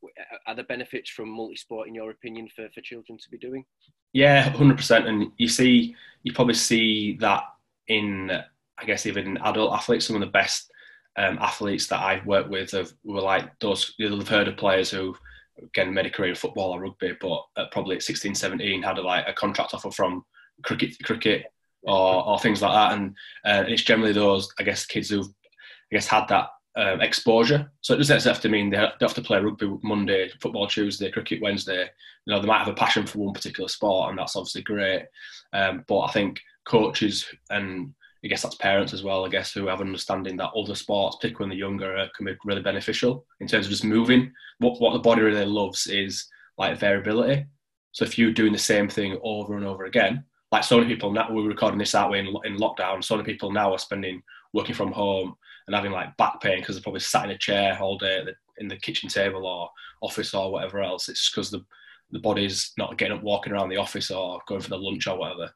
[0.48, 3.66] are there benefits from multi-sport in your opinion for, for children to be doing?
[4.14, 5.08] Yeah, hundred percent.
[5.08, 7.44] And you see, you probably see that
[7.88, 10.06] in, I guess, even adult athletes.
[10.06, 10.72] Some of the best
[11.18, 13.94] um, athletes that I've worked with have, were like those.
[13.98, 15.16] You'll have heard of players who,
[15.62, 18.98] again, made a career in football or rugby, but at probably at 16, 17, had
[18.98, 20.24] a, like a contract offer from
[20.64, 21.46] cricket, cricket,
[21.84, 22.98] or, or things like that.
[22.98, 27.70] And uh, it's generally those, I guess, kids who've, I guess, had that um, exposure.
[27.82, 31.42] So it doesn't have to mean they have to play rugby Monday, football Tuesday, cricket
[31.42, 31.90] Wednesday.
[32.26, 35.04] You know, they might have a passion for one particular sport, and that's obviously great.
[35.52, 39.26] Um, but I think coaches and I guess that's parents as well.
[39.26, 42.26] I guess who have an understanding that other sports, particularly when they're younger, uh, can
[42.26, 44.32] be really beneficial in terms of just moving.
[44.60, 47.46] What what the body really loves is like variability.
[47.92, 51.12] So if you're doing the same thing over and over again, like so many people
[51.12, 53.04] now, we're recording this that way in, in lockdown.
[53.04, 54.22] So many people now are spending
[54.54, 55.36] working from home
[55.68, 58.24] and having like back pain because they're probably sat in a chair all day
[58.58, 59.70] in the kitchen table or
[60.02, 61.10] office or whatever else.
[61.10, 61.64] It's because the
[62.12, 65.18] the body's not getting up, walking around the office or going for the lunch or
[65.18, 65.52] whatever,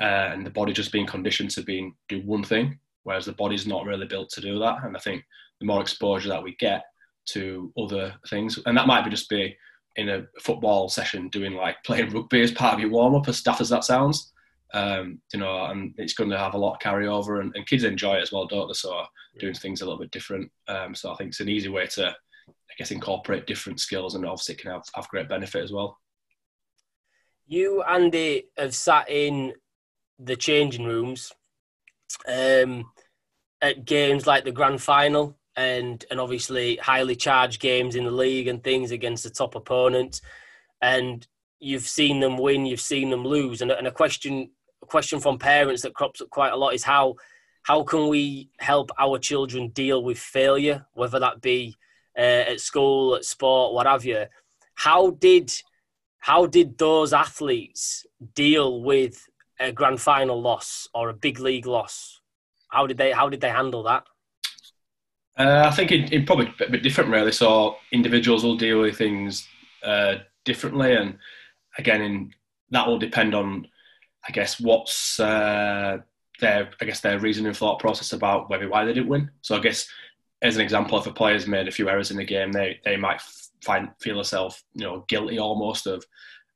[0.00, 3.66] uh, and the body just being conditioned to being do one thing, whereas the body's
[3.66, 4.82] not really built to do that.
[4.82, 5.24] And I think
[5.60, 6.84] the more exposure that we get
[7.26, 9.56] to other things, and that might be just be
[9.96, 13.42] in a football session doing like playing rugby as part of your warm up, as
[13.42, 14.32] daft as that sounds.
[14.74, 17.84] Um, you know, and it's going to have a lot of carryover, and, and kids
[17.84, 18.74] enjoy it as well, don't they?
[18.74, 19.04] So
[19.38, 20.50] doing things a little bit different.
[20.66, 24.26] Um, so I think it's an easy way to, I guess, incorporate different skills, and
[24.26, 25.96] obviously it can have, have great benefit as well.
[27.46, 29.52] You, Andy, have sat in
[30.18, 31.32] the changing rooms
[32.26, 32.90] um,
[33.62, 38.48] at games like the grand final and and obviously highly charged games in the league
[38.48, 40.20] and things against the top opponents,
[40.82, 41.26] and
[41.60, 44.50] you've seen them win you've seen them lose and, and a question
[44.84, 47.14] a question from parents that crops up quite a lot is how
[47.62, 51.74] how can we help our children deal with failure, whether that be
[52.16, 54.24] uh, at school, at sport, what have you?
[54.74, 55.52] How did
[56.18, 59.26] how did those athletes deal with
[59.58, 62.20] a grand final loss or a big league loss?
[62.68, 64.04] How did they how did they handle that?
[65.36, 67.32] Uh, I think it, it probably a bit different, really.
[67.32, 69.48] So individuals will deal with things
[69.82, 71.18] uh, differently, and
[71.76, 72.32] again, in,
[72.70, 73.66] that will depend on,
[74.26, 75.98] I guess, what's uh,
[76.40, 79.30] their I guess their reasoning thought process about maybe why they didn't win.
[79.42, 79.88] So I guess
[80.42, 82.96] as an example, if a player's made a few errors in the game, they they
[82.96, 83.20] might
[83.62, 86.04] find feel themselves you know guilty almost of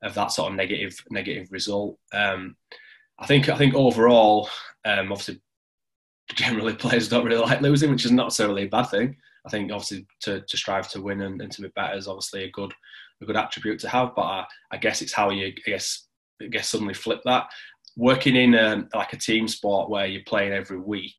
[0.02, 1.98] of that sort of negative negative result.
[2.12, 2.56] Um,
[3.18, 4.48] I think I think overall,
[4.84, 5.40] um, obviously,
[6.34, 9.16] generally players don't really like losing, which is not necessarily a bad thing.
[9.46, 12.44] I think obviously to, to strive to win and, and to be better is obviously
[12.44, 12.72] a good
[13.22, 14.14] a good attribute to have.
[14.14, 16.07] But I, I guess it's how you I guess
[16.42, 17.48] I guess suddenly flip that
[17.98, 21.16] working in a, like a team sport where you're playing every week,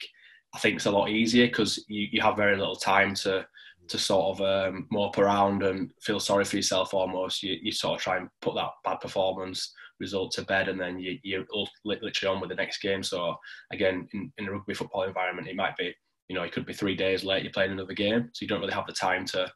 [0.55, 3.45] I think it's a lot easier because you, you have very little time to
[3.89, 7.41] to sort of um, around and feel sorry for yourself almost.
[7.41, 10.99] You, you sort of try and put that bad performance result to bed and then
[10.99, 11.45] you, you're
[11.84, 13.01] literally on with the next game.
[13.01, 13.36] So
[13.73, 15.91] again, in, in a rugby football environment, it might be,
[16.27, 18.29] you know, it could be three days late, you're playing another game.
[18.32, 19.51] So you don't really have the time to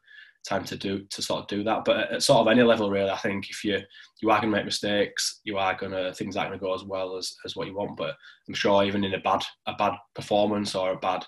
[0.48, 1.86] time to do to sort of do that.
[1.86, 3.80] But at sort of any level, really, I think if you
[4.22, 6.74] you are going to make mistakes, you are going to things aren't going to go
[6.74, 7.98] as well as, as what you want.
[7.98, 8.16] But
[8.48, 11.26] I'm sure even in a bad a bad performance or a bad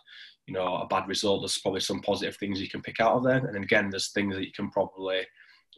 [0.48, 3.24] you know a bad result, there's probably some positive things you can pick out of
[3.24, 3.38] there.
[3.38, 5.26] And again, there's things that you can probably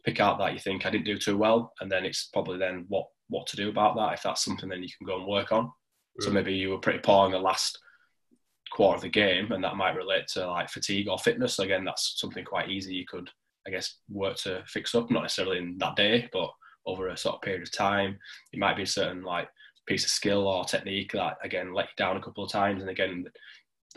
[0.06, 2.86] pick out that you think I didn't do too well, and then it's probably then
[2.88, 4.14] what what to do about that.
[4.14, 5.66] If that's something, then you can go and work on.
[5.66, 5.72] Mm.
[6.22, 7.78] So maybe you were pretty poor in the last
[8.72, 11.60] quarter of the game, and that might relate to like fatigue or fitness.
[11.60, 13.30] Again, that's something quite easy you could,
[13.66, 15.10] I guess, work to fix up.
[15.10, 16.50] Not necessarily in that day, but
[16.86, 18.18] over a sort of period of time.
[18.54, 19.50] It might be a certain like
[19.88, 22.90] piece of skill or technique that again let you down a couple of times, and
[22.90, 23.26] again.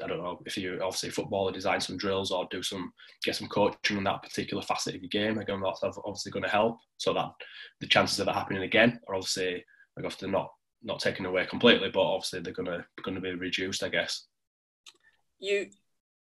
[0.02, 2.90] I don't know if you obviously footballer design some drills or do some
[3.22, 5.36] get some coaching on that particular facet of your game.
[5.38, 7.28] Again, that's obviously going to help so that
[7.80, 9.62] the chances of that happening again are obviously
[9.96, 10.48] like often not
[10.82, 14.28] not taken away completely, but obviously they're going to going to be reduced, I guess
[15.40, 15.68] you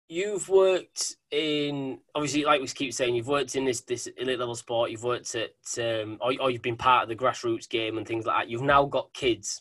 [0.09, 4.55] you've worked in obviously like we keep saying you've worked in this this elite level
[4.55, 8.07] sport you've worked at um, or, or, you've been part of the grassroots game and
[8.07, 9.61] things like that you've now got kids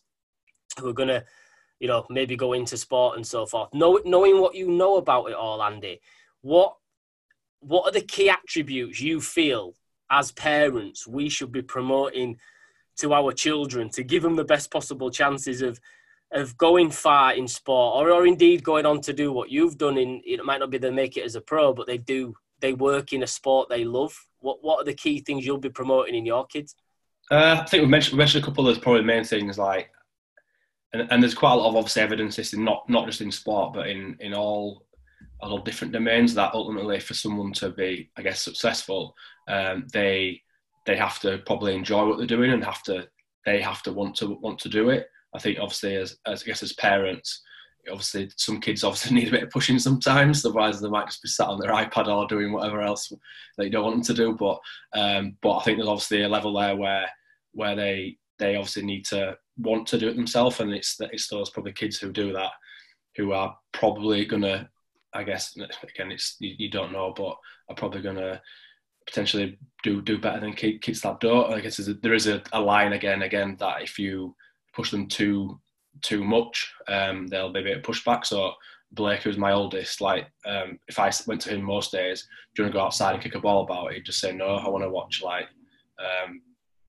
[0.79, 1.23] who are going to
[1.79, 3.73] you know, maybe go into sport and so forth.
[3.73, 6.01] Know, knowing what you know about it all, Andy,
[6.41, 6.75] what
[7.59, 9.73] what are the key attributes you feel
[10.11, 12.37] as parents we should be promoting
[12.95, 15.79] to our children to give them the best possible chances of
[16.33, 19.97] of going far in sport or, or indeed going on to do what you've done
[19.97, 22.73] in it might not be they make it as a pro but they do they
[22.73, 24.15] work in a sport they love.
[24.39, 26.75] What what are the key things you'll be promoting in your kids?
[27.29, 29.89] Uh, i think we mentioned, we mentioned a couple of the probably main things like
[30.93, 33.31] and, and there's quite a lot of obviously evidence this in not not just in
[33.31, 34.85] sport but in in all
[35.41, 39.13] all different domains that ultimately for someone to be i guess successful
[39.49, 40.41] um, they
[40.85, 43.05] they have to probably enjoy what they're doing and have to
[43.45, 46.45] they have to want to want to do it i think obviously as, as i
[46.45, 47.41] guess as parents
[47.89, 51.29] obviously some kids obviously need a bit of pushing sometimes otherwise they might just be
[51.29, 53.11] sat on their ipad or doing whatever else
[53.57, 54.59] they don't want them to do but
[54.99, 57.07] um, but i think there's obviously a level there where
[57.53, 61.49] where they they obviously need to want to do it themselves and it's it's those
[61.49, 62.51] probably kids who do that
[63.15, 64.69] who are probably gonna
[65.13, 67.35] i guess again it's you, you don't know but
[67.69, 68.39] are probably gonna
[69.07, 71.51] potentially do do better than kids that don't.
[71.51, 74.35] I guess there is a, a line again again that if you
[74.77, 75.59] push them too
[76.03, 78.23] too much, um, there'll be a bit of pushback.
[78.23, 78.53] So
[78.91, 82.65] Blake, who's my oldest, like um, if I went to him most days, do you
[82.65, 83.91] want to go outside and kick a ball about?
[83.91, 84.45] He'd just say no.
[84.45, 85.47] I want to watch like
[85.99, 86.41] um,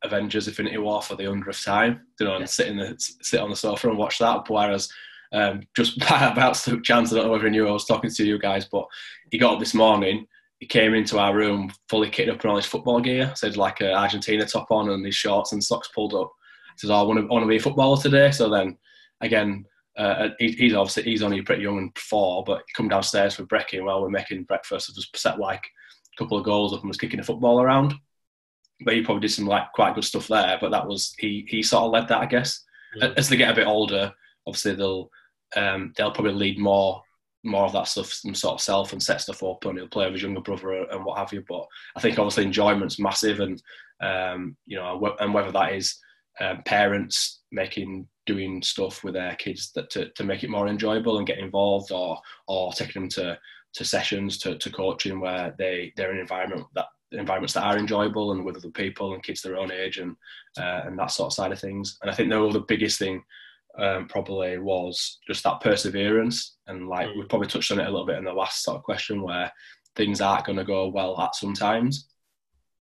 [0.05, 3.51] Avengers: Infinity War for the hundredth time, you know, and sit in the sit on
[3.51, 4.49] the sofa and watch that.
[4.49, 4.89] Whereas
[5.33, 8.25] um, just by absolute chance, I don't know whether he knew I was talking to
[8.25, 8.87] you guys, but
[9.31, 10.27] he got up this morning.
[10.61, 13.33] He came into our room fully kitted up in all his football gear.
[13.37, 16.33] So he had like an Argentina top on and his shorts and socks pulled up.
[16.79, 18.31] Says, oh, I want to, I want to be a footballer today.
[18.31, 18.77] So then
[19.21, 19.65] again,
[19.97, 23.45] uh, he, he's obviously he's only pretty young and four, but he come downstairs for
[23.45, 24.91] brekkie while we're making breakfast.
[24.91, 27.95] I just set like a couple of goals up and was kicking a football around.
[28.85, 30.57] But he probably did some like quite good stuff there.
[30.61, 32.65] But that was he he sort of led that, I guess.
[32.95, 33.13] Yeah.
[33.17, 34.13] As they get a bit older,
[34.47, 35.11] obviously they'll
[35.57, 37.03] um, they'll probably lead more
[37.45, 40.15] more of that stuff sort of self and set stuff up, and he'll play with
[40.15, 41.43] his younger brother and what have you.
[41.49, 43.61] But I think obviously enjoyment's massive, and
[44.01, 45.99] um, you know, and whether that is
[46.41, 51.19] um, parents making doing stuff with their kids that to, to make it more enjoyable
[51.19, 53.39] and get involved or or taking them to
[53.75, 58.33] to sessions to, to coaching where they they're in environment that environments that are enjoyable
[58.33, 60.15] and with other people and kids their own age and
[60.59, 61.99] uh, and that sort of side of things.
[62.03, 63.23] And I think the the biggest thing
[63.79, 66.57] um, probably was just that perseverance.
[66.67, 68.83] And like we probably touched on it a little bit in the last sort of
[68.83, 69.51] question where
[69.97, 72.09] things aren't going to go well at sometimes.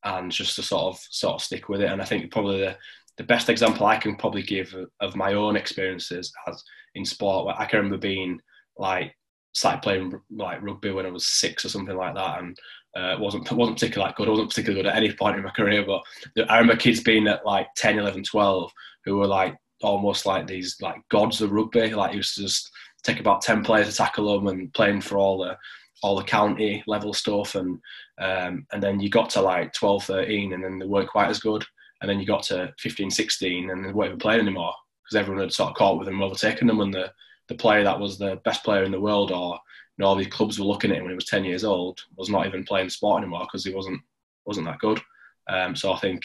[0.05, 1.91] And just to sort of sort of stick with it.
[1.91, 2.77] And I think probably the
[3.17, 6.63] the best example I can probably give of my own experiences as
[6.95, 8.41] in sport, where I can remember being
[8.77, 9.15] like
[9.53, 12.59] started playing like rugby when I was six or something like that, and
[12.97, 14.29] uh, wasn't wasn't particularly like good.
[14.29, 16.03] I wasn't particularly good at any point in my career, but
[16.49, 18.73] I remember kids being at like 10, 11, 12
[19.05, 21.95] who were like almost like these like gods of rugby.
[21.95, 22.71] Like used to just
[23.05, 25.57] take about ten players to tackle them and playing for all the
[26.03, 27.79] all the county level stuff, and
[28.21, 31.41] um, and then you got to like 12, 13, and then they weren't quite as
[31.41, 31.65] good
[32.05, 35.43] and then you got to 15, 16, and they weren't even playing anymore because everyone
[35.43, 37.11] had sort of caught with them, overtaken them, and the
[37.49, 40.27] the player that was the best player in the world, or you know, all these
[40.27, 42.91] clubs were looking at him when he was 10 years old, was not even playing
[42.91, 44.01] sport anymore because he wasn't
[44.45, 45.01] wasn't that good.
[45.49, 46.23] Um, so I think,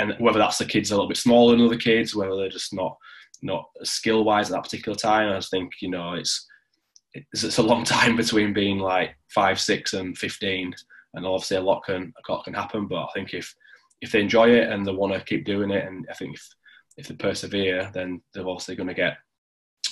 [0.00, 2.74] and whether that's the kids a little bit smaller than other kids, whether they're just
[2.74, 2.96] not
[3.42, 6.48] not skill wise at that particular time, I just think you know it's
[7.14, 10.74] it's, it's a long time between being like five, six, and 15,
[11.14, 12.88] and obviously a lot can a lot can happen.
[12.88, 13.54] But I think if
[14.02, 16.48] if they enjoy it and they want to keep doing it, and I think if
[16.98, 19.16] if they persevere, then they're obviously going to get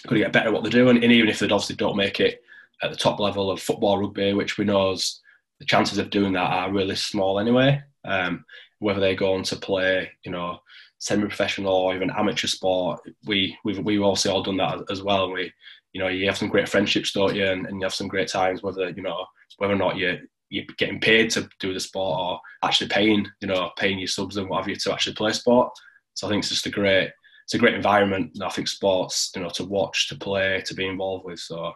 [0.07, 1.03] going to get better at what they're doing.
[1.03, 2.43] And even if they obviously don't make it
[2.83, 5.21] at the top level of football, rugby, which we know is
[5.59, 7.83] the chances of doing that are really small anyway.
[8.05, 8.45] Um,
[8.81, 10.59] whether they go on to play, you know,
[10.99, 15.31] semi-professional or even amateur sport, we we've we've also all done that as well.
[15.31, 15.53] We,
[15.93, 17.47] you know, you have some great friendships, don't you?
[17.47, 19.25] And, and you have some great times, whether you know
[19.59, 20.19] whether or not you
[20.51, 24.37] you're getting paid to do the sport or actually paying, you know, paying your subs
[24.37, 25.71] and what have you to actually play sport.
[26.15, 27.11] So I think it's just a great,
[27.45, 28.37] it's a great environment.
[28.43, 31.39] I think sports, you know, to watch, to play, to be involved with.
[31.39, 31.73] So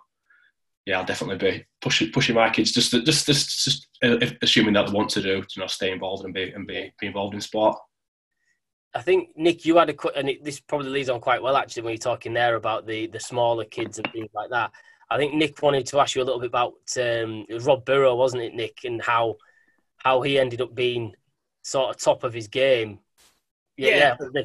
[0.86, 4.86] yeah, I'll definitely be pushing pushing my kids just just just just uh, assuming that
[4.86, 7.40] they want to do, you know, stay involved and be and be, be involved in
[7.40, 7.78] sport.
[8.94, 11.92] I think Nick, you had a and this probably leads on quite well actually when
[11.92, 14.72] you're talking there about the the smaller kids and things like that.
[15.10, 18.42] I think Nick wanted to ask you a little bit about um, Rob Burrow, wasn't
[18.42, 19.36] it, Nick, and how
[19.98, 21.14] how he ended up being
[21.62, 22.98] sort of top of his game.
[23.76, 24.16] Yeah.
[24.34, 24.42] yeah.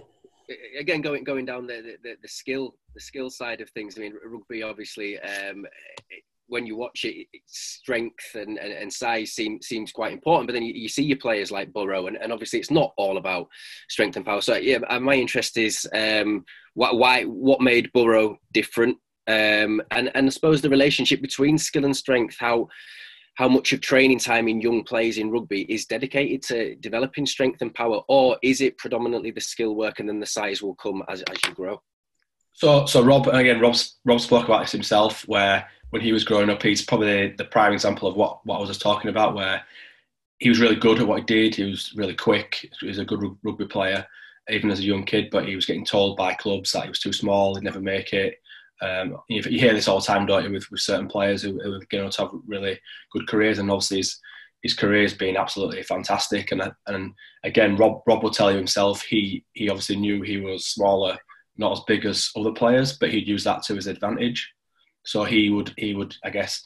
[0.80, 3.98] Again, going going down the, the, the skill the skill side of things.
[3.98, 5.66] I mean, rugby obviously um,
[6.50, 10.48] when you watch it, strength and, and, and size seem, seems quite important.
[10.48, 13.18] But then you, you see your players like Burrow, and, and, obviously it's not all
[13.18, 13.48] about
[13.88, 14.42] strength and power.
[14.42, 16.44] So yeah, my interest is um,
[16.74, 18.98] why, why what made Burrow different,
[19.30, 22.68] um, and and I suppose the relationship between skill and strength, how
[23.36, 27.62] how much of training time in young players in rugby is dedicated to developing strength
[27.62, 31.04] and power, or is it predominantly the skill work and then the size will come
[31.08, 31.82] as, as you grow?
[32.52, 36.50] So, so Rob, again, Rob's, Rob spoke about this himself, where when he was growing
[36.50, 39.62] up, he's probably the prime example of what, what I was just talking about, where
[40.40, 41.56] he was really good at what he did.
[41.56, 42.70] He was really quick.
[42.82, 44.06] He was a good rugby player,
[44.50, 47.00] even as a young kid, but he was getting told by clubs that he was
[47.00, 48.39] too small, he'd never make it.
[48.82, 51.74] Um, you, hear this all the time, don't you, with, with certain players who, who
[51.74, 52.80] are going to have really
[53.12, 54.20] good careers, and obviously his,
[54.62, 56.52] his career has been absolutely fantastic.
[56.52, 57.14] And and
[57.44, 61.18] again, Rob Rob will tell you himself, he he obviously knew he was smaller,
[61.58, 64.50] not as big as other players, but he'd use that to his advantage.
[65.04, 66.62] So he would he would I guess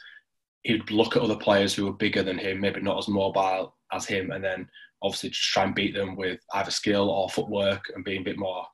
[0.64, 4.06] he'd look at other players who were bigger than him, maybe not as mobile as
[4.06, 4.68] him, and then
[5.02, 8.38] obviously just try and beat them with either skill or footwork and being a bit
[8.38, 8.66] more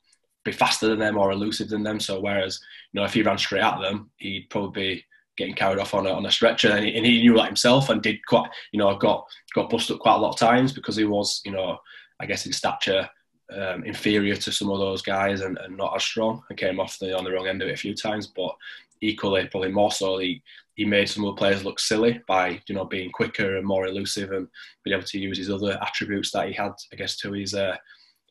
[0.45, 1.99] be faster than them or elusive than them.
[1.99, 2.60] So whereas
[2.91, 5.06] you know if he ran straight at them, he'd probably be
[5.38, 7.89] getting carried off on a, on a stretcher, and he, and he knew that himself
[7.89, 10.95] and did quite you know got got busted up quite a lot of times because
[10.95, 11.78] he was you know
[12.19, 13.10] I guess in stature
[13.52, 16.99] um, inferior to some of those guys and, and not as strong and came off
[16.99, 18.28] the on the wrong end of it a few times.
[18.28, 18.56] But
[19.02, 20.41] equally, probably more so, he
[20.75, 23.88] he made some of the players look silly by you know being quicker and more
[23.88, 24.47] elusive and
[24.84, 27.75] being able to use his other attributes that he had, I guess, to his uh,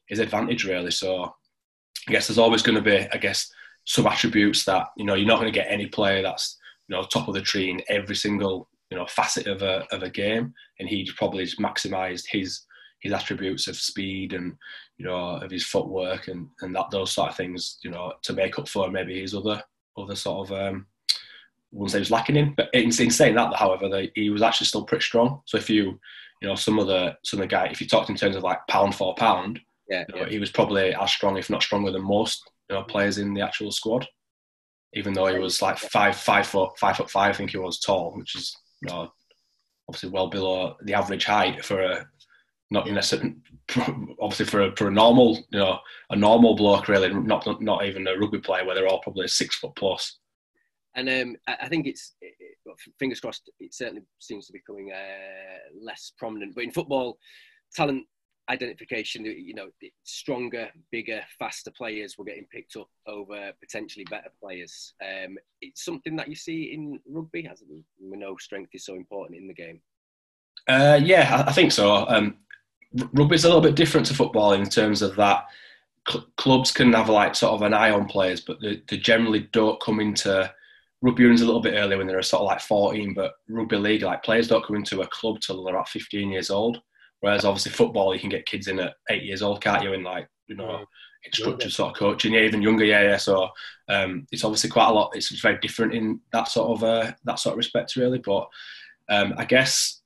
[0.07, 0.90] his advantage really.
[0.90, 1.35] So
[2.09, 3.53] I guess there's always going to be, I guess,
[3.85, 7.03] some attributes that you know you're not going to get any player that's you know
[7.05, 10.55] top of the tree in every single you know facet of a of a game,
[10.79, 12.62] and he probably maximised his
[13.01, 14.57] his attributes of speed and
[14.97, 18.33] you know of his footwork and and that those sort of things you know to
[18.33, 19.62] make up for maybe his other
[19.97, 20.87] other sort of um,
[21.73, 22.55] ones he was lacking in.
[22.55, 25.42] But in, in saying that, however, he was actually still pretty strong.
[25.44, 26.01] So if you
[26.40, 28.42] you know some of the some of the guy if you talked in terms of
[28.42, 30.29] like pound for pound yeah, you know, yeah.
[30.29, 33.40] he was probably as strong, if not stronger, than most you know players in the
[33.40, 34.07] actual squad.
[34.94, 37.79] Even though he was like five, five foot, five foot five, I think he was
[37.79, 39.11] tall, which is you know,
[39.88, 42.07] obviously well below the average height for a
[42.70, 43.35] not necessarily
[44.20, 45.79] obviously for a, for a normal you know
[46.11, 49.57] a normal bloke really not not even a rugby player where they're all probably six
[49.57, 50.18] foot plus.
[50.94, 52.14] And um, I think it's
[52.98, 53.48] fingers crossed.
[53.61, 56.55] It certainly seems to be becoming uh, less prominent.
[56.55, 57.18] But in football,
[57.74, 58.05] talent
[58.48, 59.68] identification, you know,
[60.04, 64.94] stronger, bigger, faster players were getting picked up over potentially better players.
[65.02, 67.84] Um, it's something that you see in rugby, as we
[68.16, 69.80] know strength is so important in the game.
[70.66, 72.06] Uh, yeah, I think so.
[72.08, 72.37] Um,
[73.12, 75.46] rugby's a little bit different to football in terms of that
[76.08, 79.48] cl- clubs can have like sort of an eye on players, but they, they generally
[79.52, 80.50] don't come into
[81.02, 84.02] rugby unions a little bit earlier when they're sort of like 14, but rugby league,
[84.02, 86.80] like players don't come into a club till they're about 15 years old.
[87.20, 89.92] Whereas obviously football, you can get kids in at eight years old, can't you?
[89.92, 90.85] In like you know,
[91.24, 93.16] in structured sort of coaching, yeah, even younger, yeah, yeah.
[93.16, 93.48] So
[93.88, 95.12] um, it's obviously quite a lot.
[95.14, 98.18] It's very different in that sort of uh, that sort of respect, really.
[98.18, 98.48] But
[99.09, 100.00] um, I guess,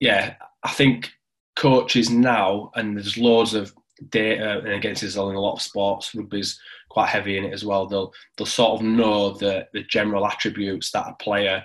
[0.00, 1.12] yeah, I think
[1.54, 3.72] coaches now, and there's loads of
[4.10, 6.14] data, and again, this is in a lot of sports.
[6.14, 7.86] Rugby's quite heavy in it as well.
[7.86, 11.62] They'll they'll sort of know the the general attributes that a player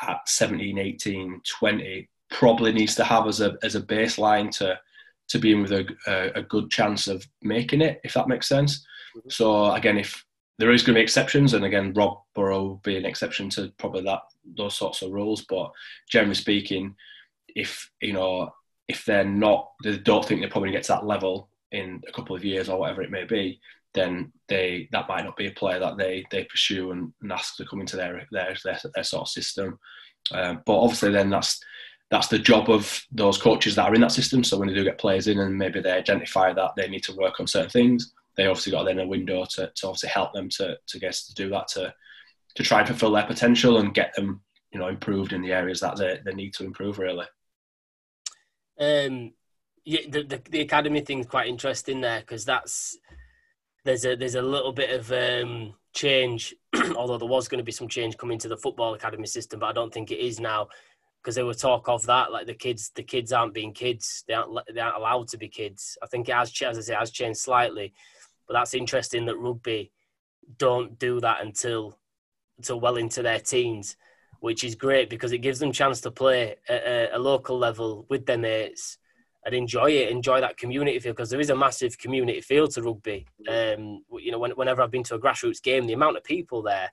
[0.00, 4.78] at 17, 18, 20 probably needs to have as a as a baseline to
[5.28, 8.48] to be in with a, a, a good chance of making it, if that makes
[8.48, 8.84] sense.
[9.16, 9.30] Mm-hmm.
[9.30, 10.22] So again, if
[10.58, 13.72] there is going to be exceptions, and again, Rob Burrow will be an exception to
[13.78, 14.20] probably that
[14.56, 15.44] those sorts of rules.
[15.48, 15.70] But
[16.10, 16.96] generally speaking,
[17.48, 18.52] if you know
[18.88, 22.02] if they're not, they don't think they're probably going to get to that level in
[22.08, 23.60] a couple of years or whatever it may be,
[23.94, 27.56] then they that might not be a player that they they pursue and, and ask
[27.56, 29.78] to come into their their their, their sort of system.
[30.32, 31.60] Um, but obviously, then that's
[32.14, 34.44] that's the job of those coaches that are in that system.
[34.44, 37.16] So when they do get players in and maybe they identify that they need to
[37.16, 40.48] work on certain things, they obviously got then a window to, to obviously help them
[40.50, 41.92] to to guess to do that to
[42.54, 45.80] to try and fulfill their potential and get them you know improved in the areas
[45.80, 47.26] that they, they need to improve really.
[48.78, 49.32] Um,
[49.84, 52.96] yeah, the, the the academy thing's quite interesting there because that's
[53.84, 56.54] there's a there's a little bit of um, change,
[56.96, 59.66] although there was going to be some change coming to the football academy system, but
[59.66, 60.68] I don't think it is now
[61.24, 64.24] because there were talk of that, like the kids, the kids aren't being kids.
[64.28, 65.96] They aren't, they aren't allowed to be kids.
[66.02, 67.94] I think it has, as I say, has changed slightly,
[68.46, 69.90] but that's interesting that rugby
[70.58, 71.98] don't do that until
[72.58, 73.96] until well into their teens,
[74.40, 78.04] which is great because it gives them chance to play at a, a local level
[78.10, 78.98] with their mates
[79.46, 82.82] and enjoy it, enjoy that community feel because there is a massive community feel to
[82.82, 83.26] rugby.
[83.48, 86.62] Um, you know, when, whenever I've been to a grassroots game, the amount of people
[86.62, 86.90] there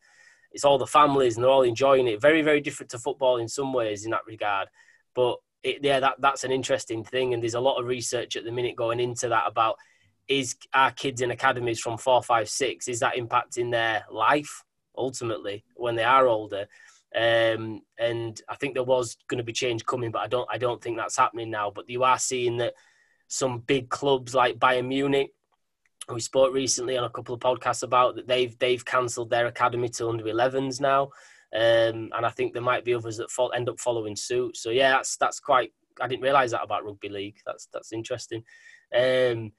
[0.52, 2.22] it's all the families and they're all enjoying it.
[2.22, 4.68] Very, very different to football in some ways in that regard.
[5.16, 8.43] But it, yeah, that that's an interesting thing, and there's a lot of research at
[8.43, 9.76] the minute going into that about
[10.28, 14.64] is our kids in academies from four, five, six is that impacting their life
[14.97, 16.68] ultimately when they are older?
[17.14, 20.58] Um, and I think there was going to be change coming, but I don't I
[20.58, 21.70] don't think that's happening now.
[21.70, 22.74] But you are seeing that
[23.28, 25.32] some big clubs like Bayern Munich,
[26.10, 29.89] we spoke recently on a couple of podcasts about that they've they've cancelled their academy
[29.89, 31.04] to under 11s now,
[31.54, 34.58] um, and I think there might be others that fall, end up following suit.
[34.58, 35.72] So yeah, that's that's quite.
[35.99, 37.38] I didn't realise that about rugby league.
[37.45, 38.43] That's that's interesting.
[38.95, 39.52] Um,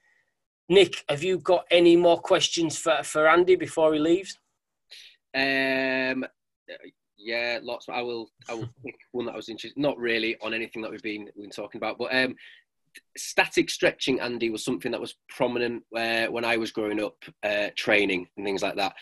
[0.68, 4.38] Nick, have you got any more questions for for Andy before he leaves?
[5.34, 6.24] Um,
[7.18, 7.88] yeah, lots.
[7.88, 8.30] I will.
[8.48, 9.80] I will pick one that I was interested.
[9.80, 12.34] Not really on anything that we've been been talking about, but um,
[13.16, 17.68] static stretching, Andy, was something that was prominent uh, when I was growing up, uh,
[17.76, 18.94] training and things like that.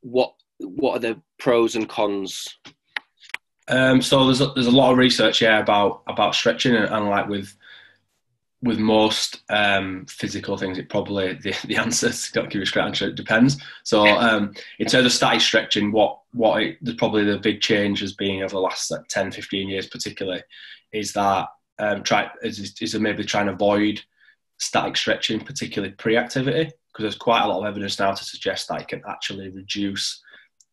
[0.00, 2.58] What What are the pros and cons?
[3.68, 7.08] Um, so there's a, there's a lot of research yeah about about stretching and, and
[7.08, 7.56] like with
[8.62, 12.84] with most um, physical things, it probably the, the answer to give you a straight
[12.84, 13.08] answer.
[13.08, 13.60] It depends.
[13.82, 18.14] So um, in terms of static stretching, what what it, probably the big change has
[18.14, 20.42] been over the last like, 10, 15 years, particularly,
[20.92, 21.48] is that
[21.82, 24.00] um, try is, is maybe trying to avoid
[24.58, 28.82] static stretching, particularly pre-activity, because there's quite a lot of evidence now to suggest that
[28.82, 30.22] it can actually reduce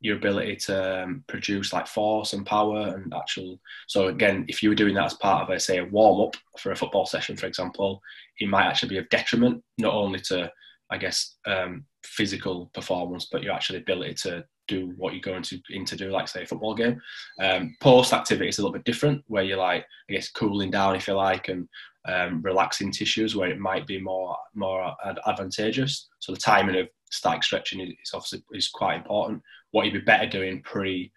[0.01, 3.59] your ability to um, produce like force and power and actual.
[3.87, 6.35] So again, if you were doing that as part of, a, say, a warm up
[6.59, 8.01] for a football session, for example,
[8.37, 10.51] it might actually be of detriment not only to,
[10.89, 15.59] I guess, um, physical performance, but your actual ability to do what you're going to
[15.69, 17.01] in to do, like say a football game.
[17.39, 20.95] Um, Post activity is a little bit different, where you're like, I guess, cooling down
[20.95, 21.67] if you like, and
[22.07, 24.95] um, relaxing tissues, where it might be more more
[25.27, 26.07] advantageous.
[26.19, 29.41] So the timing of static stretching is obviously is quite important
[29.71, 31.11] what you'd be better doing pre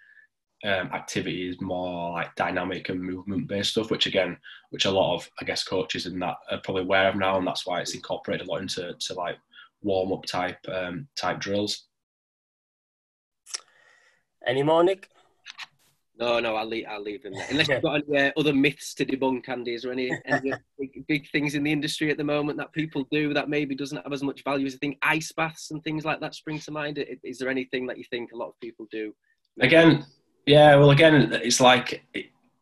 [0.65, 4.37] um, activity is more like dynamic and movement based stuff, which again,
[4.71, 7.47] which a lot of I guess coaches and that are probably aware of now, and
[7.47, 9.39] that's why it's incorporated a lot into to like
[9.83, 11.87] warm up type um, type drills.
[14.47, 15.09] Any more, Nick?
[16.19, 16.85] No, no, I'll leave.
[16.89, 17.33] I'll leave them.
[17.35, 17.47] There.
[17.51, 21.07] Unless you've got any uh, other myths to debunk, Andy, is there any, any big,
[21.09, 24.13] big, things in the industry at the moment that people do that maybe doesn't have
[24.13, 27.05] as much value as I think ice baths and things like that spring to mind?
[27.25, 29.15] Is there anything that you think a lot of people do?
[29.57, 29.69] Maybe?
[29.69, 30.07] Again,
[30.47, 30.77] yeah.
[30.77, 32.05] Well, again, it's like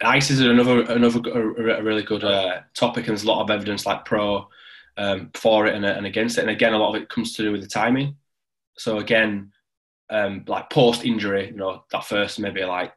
[0.01, 3.85] ice is another another a really good uh, topic, and there's a lot of evidence
[3.85, 4.49] like pro
[4.97, 6.43] um, for it and, and against it.
[6.43, 8.17] And again, a lot of it comes to do with the timing.
[8.79, 9.53] So again,
[10.11, 12.93] um, like post injury, you know, that first maybe like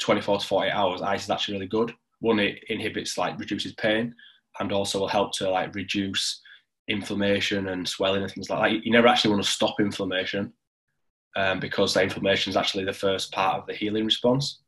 [0.00, 1.94] 24 to 48 hours, ice is actually really good.
[2.20, 4.14] One, it inhibits like reduces pain,
[4.58, 6.40] and also will help to like reduce
[6.88, 8.84] inflammation and swelling and things like that.
[8.84, 10.52] You never actually want to stop inflammation
[11.36, 14.60] um, because the inflammation is actually the first part of the healing response.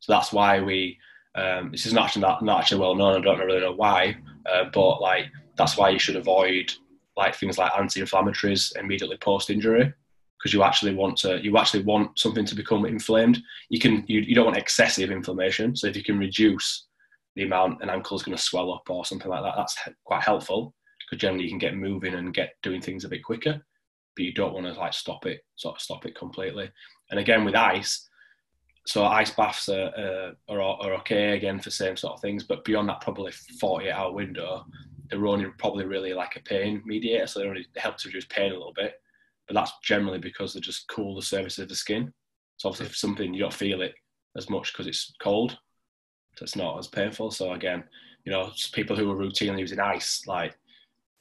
[0.00, 0.98] So that's why we.
[1.34, 3.16] Um, this is not actually not, not actually well known.
[3.16, 4.16] I don't really know why,
[4.52, 5.26] uh, but like
[5.56, 6.72] that's why you should avoid
[7.16, 9.92] like things like anti-inflammatories immediately post injury
[10.38, 13.42] because you actually want to you actually want something to become inflamed.
[13.68, 15.74] You can you, you don't want excessive inflammation.
[15.74, 16.86] So if you can reduce
[17.36, 20.22] the amount an ankle is going to swell up or something like that that's quite
[20.22, 23.64] helpful because generally you can get moving and get doing things a bit quicker
[24.16, 26.70] but you don't want to like stop it sort of stop it completely.
[27.10, 28.08] And again with ice
[28.86, 32.64] so ice baths are, uh, are, are okay again for same sort of things but
[32.64, 34.64] beyond that probably 48 hour window
[35.08, 38.50] they're only probably really like a pain mediator so they only help to reduce pain
[38.50, 38.94] a little bit
[39.48, 42.12] but that's generally because they just cool the surface of the skin.
[42.58, 43.94] So obviously, if something you don't feel it
[44.36, 45.58] as much because it's cold,
[46.36, 47.30] so it's not as painful.
[47.30, 47.82] So again,
[48.24, 50.56] you know, people who are routinely using ice, like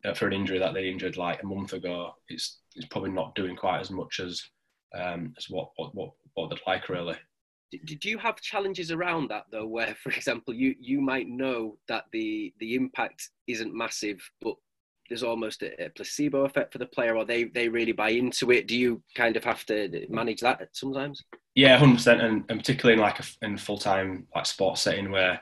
[0.05, 3.33] uh, for an injury that they injured like a month ago, it's it's probably not
[3.33, 4.43] doing quite as much as
[4.95, 7.15] um, as what what what, what they'd like really.
[7.71, 12.05] Did you have challenges around that though, where, for example, you you might know that
[12.11, 14.55] the the impact isn't massive, but
[15.07, 18.51] there's almost a, a, placebo effect for the player, or they they really buy into
[18.51, 18.67] it?
[18.67, 21.23] Do you kind of have to manage that sometimes?
[21.55, 25.41] Yeah, hundred percent, and, particularly in like a in full time like sports setting where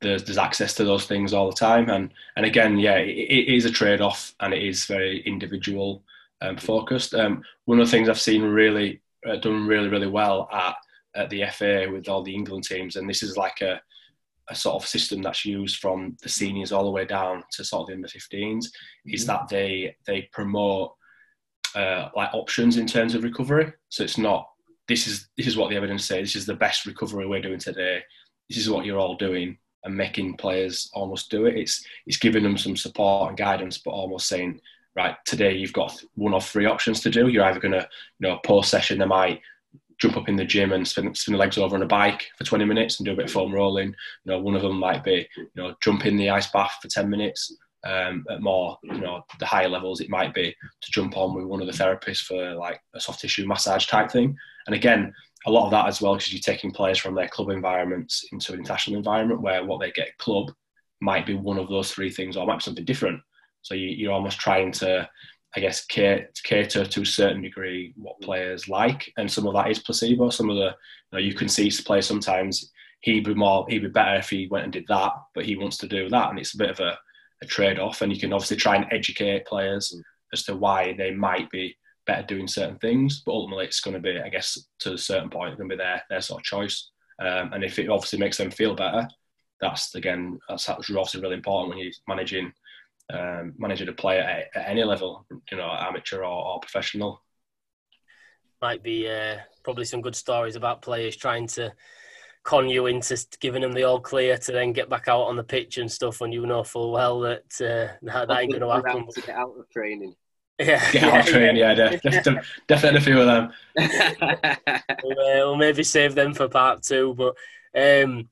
[0.00, 3.54] there's there's access to those things all the time, and and again, yeah, it, it
[3.54, 6.02] is a trade off, and it is very individual
[6.40, 7.14] um, focused.
[7.14, 10.76] Um, one of the things I've seen really uh, done really really well at
[11.14, 13.80] at the FA with all the England teams, and this is like a
[14.48, 17.82] a sort of system that's used from the seniors all the way down to sort
[17.82, 19.14] of the under 15s mm-hmm.
[19.14, 20.92] is that they they promote
[21.74, 23.72] uh, like options in terms of recovery.
[23.88, 24.48] So it's not
[24.88, 26.20] this is this is what the evidence says.
[26.20, 28.02] This is the best recovery we're doing today.
[28.48, 31.56] This is what you're all doing, and making players almost do it.
[31.56, 34.60] It's it's giving them some support and guidance, but almost saying,
[34.94, 37.28] right, today you've got one or three options to do.
[37.28, 37.88] You're either going to,
[38.20, 39.40] you know, post session they might
[39.98, 42.44] jump up in the gym and spin, spin the legs over on a bike for
[42.44, 43.88] 20 minutes and do a bit of foam rolling.
[43.88, 46.88] You know, one of them might be, you know, jump in the ice bath for
[46.88, 47.54] 10 minutes.
[47.84, 51.44] Um, at more, you know, the higher levels, it might be to jump on with
[51.44, 54.36] one of the therapists for like a soft tissue massage type thing.
[54.66, 55.14] And again,
[55.46, 58.52] a lot of that as well because you're taking players from their club environments into
[58.52, 60.50] an international environment where what they get club
[61.00, 63.20] might be one of those three things or might be something different.
[63.62, 65.08] So you, are almost trying to
[65.56, 66.28] I guess, cater
[66.84, 70.28] to a certain degree what players like, and some of that is placebo.
[70.30, 70.74] Some of the,
[71.12, 74.48] you know, you can see players sometimes he'd be more, he'd be better if he
[74.48, 76.80] went and did that, but he wants to do that, and it's a bit of
[76.80, 76.98] a,
[77.42, 78.02] a trade off.
[78.02, 80.02] And you can obviously try and educate players mm.
[80.32, 81.76] as to why they might be
[82.06, 85.30] better doing certain things, but ultimately it's going to be, I guess, to a certain
[85.30, 86.90] point, it's going to be their their sort of choice.
[87.18, 89.08] Um, and if it obviously makes them feel better,
[89.60, 92.52] that's again that's obviously really important when you're managing
[93.12, 97.22] um, managing a player at, at, any level, you know, amateur or, or professional.
[98.60, 101.72] Might be uh, probably some good stories about players trying to
[102.42, 105.42] con you into giving them the all clear to then get back out on the
[105.42, 108.88] pitch and stuff when you know full well that uh, that, that ain't going to
[108.88, 109.06] happen.
[109.12, 110.14] To get out of training.
[110.58, 111.56] Yeah, get out of training.
[111.56, 113.52] Yeah, yeah definitely, definitely a few of them.
[115.04, 117.14] we'll, uh, we'll, maybe save them for part two.
[117.14, 117.34] But
[117.76, 118.30] um,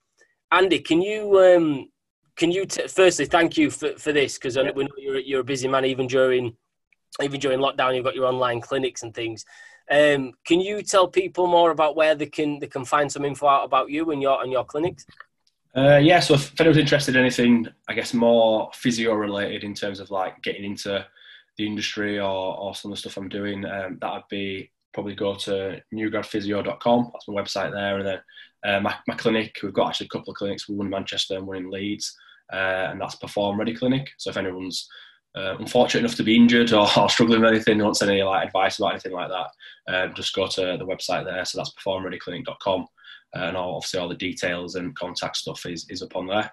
[0.50, 1.88] Andy, can you um,
[2.36, 4.70] can you t- firstly thank you for, for this because yeah.
[4.74, 6.56] we know you're, you're a busy man even during
[7.22, 9.44] even during lockdown you've got your online clinics and things.
[9.90, 13.46] Um, can you tell people more about where they can they can find some info
[13.46, 15.04] out about you and your and your clinics?
[15.76, 19.98] Uh, yeah so if anyone's interested in anything i guess more physio related in terms
[19.98, 21.04] of like getting into
[21.58, 25.16] the industry or, or some of the stuff i'm doing um, that would be probably
[25.16, 27.98] go to newgradphysio.com that's my website there.
[27.98, 28.20] And then
[28.64, 31.46] uh, my, my clinic we've got actually a couple of clinics one in manchester and
[31.46, 32.16] one in leeds
[32.52, 34.10] uh, and that's Perform Ready Clinic.
[34.18, 34.88] So if anyone's
[35.36, 38.78] uh, unfortunate enough to be injured or, or, struggling with anything, wants any like advice
[38.78, 39.50] about anything like that,
[39.92, 41.44] um, just go to the website there.
[41.44, 42.82] So that's performreadyclinic.com,
[43.36, 46.50] uh, and all, obviously all the details and contact stuff is is up on there.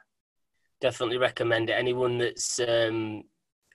[0.79, 1.73] Definitely recommend it.
[1.73, 3.23] Anyone that's um,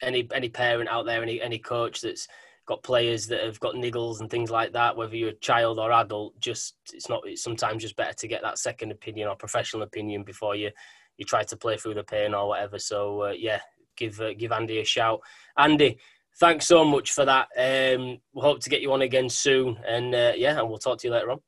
[0.03, 2.27] any any parent out there, any any coach that's
[2.67, 5.93] got players that have got niggles and things like that, whether you're a child or
[5.93, 7.23] adult, just it's not.
[7.25, 10.71] It's sometimes just better to get that second opinion or professional opinion before you
[11.19, 12.79] you try to play through the pain or whatever.
[12.79, 13.61] So uh, yeah,
[13.97, 15.21] give uh, give Andy a shout.
[15.59, 15.99] Andy,
[16.39, 17.49] thanks so much for that.
[17.57, 20.99] Um, we hope to get you on again soon, and uh, yeah, and we'll talk
[20.99, 21.41] to you later on.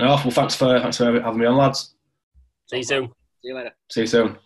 [0.00, 1.94] Oh, well, thanks for thanks for having me on, lads.
[2.66, 3.06] See you soon.
[3.42, 3.72] See you later.
[3.90, 4.38] See you soon.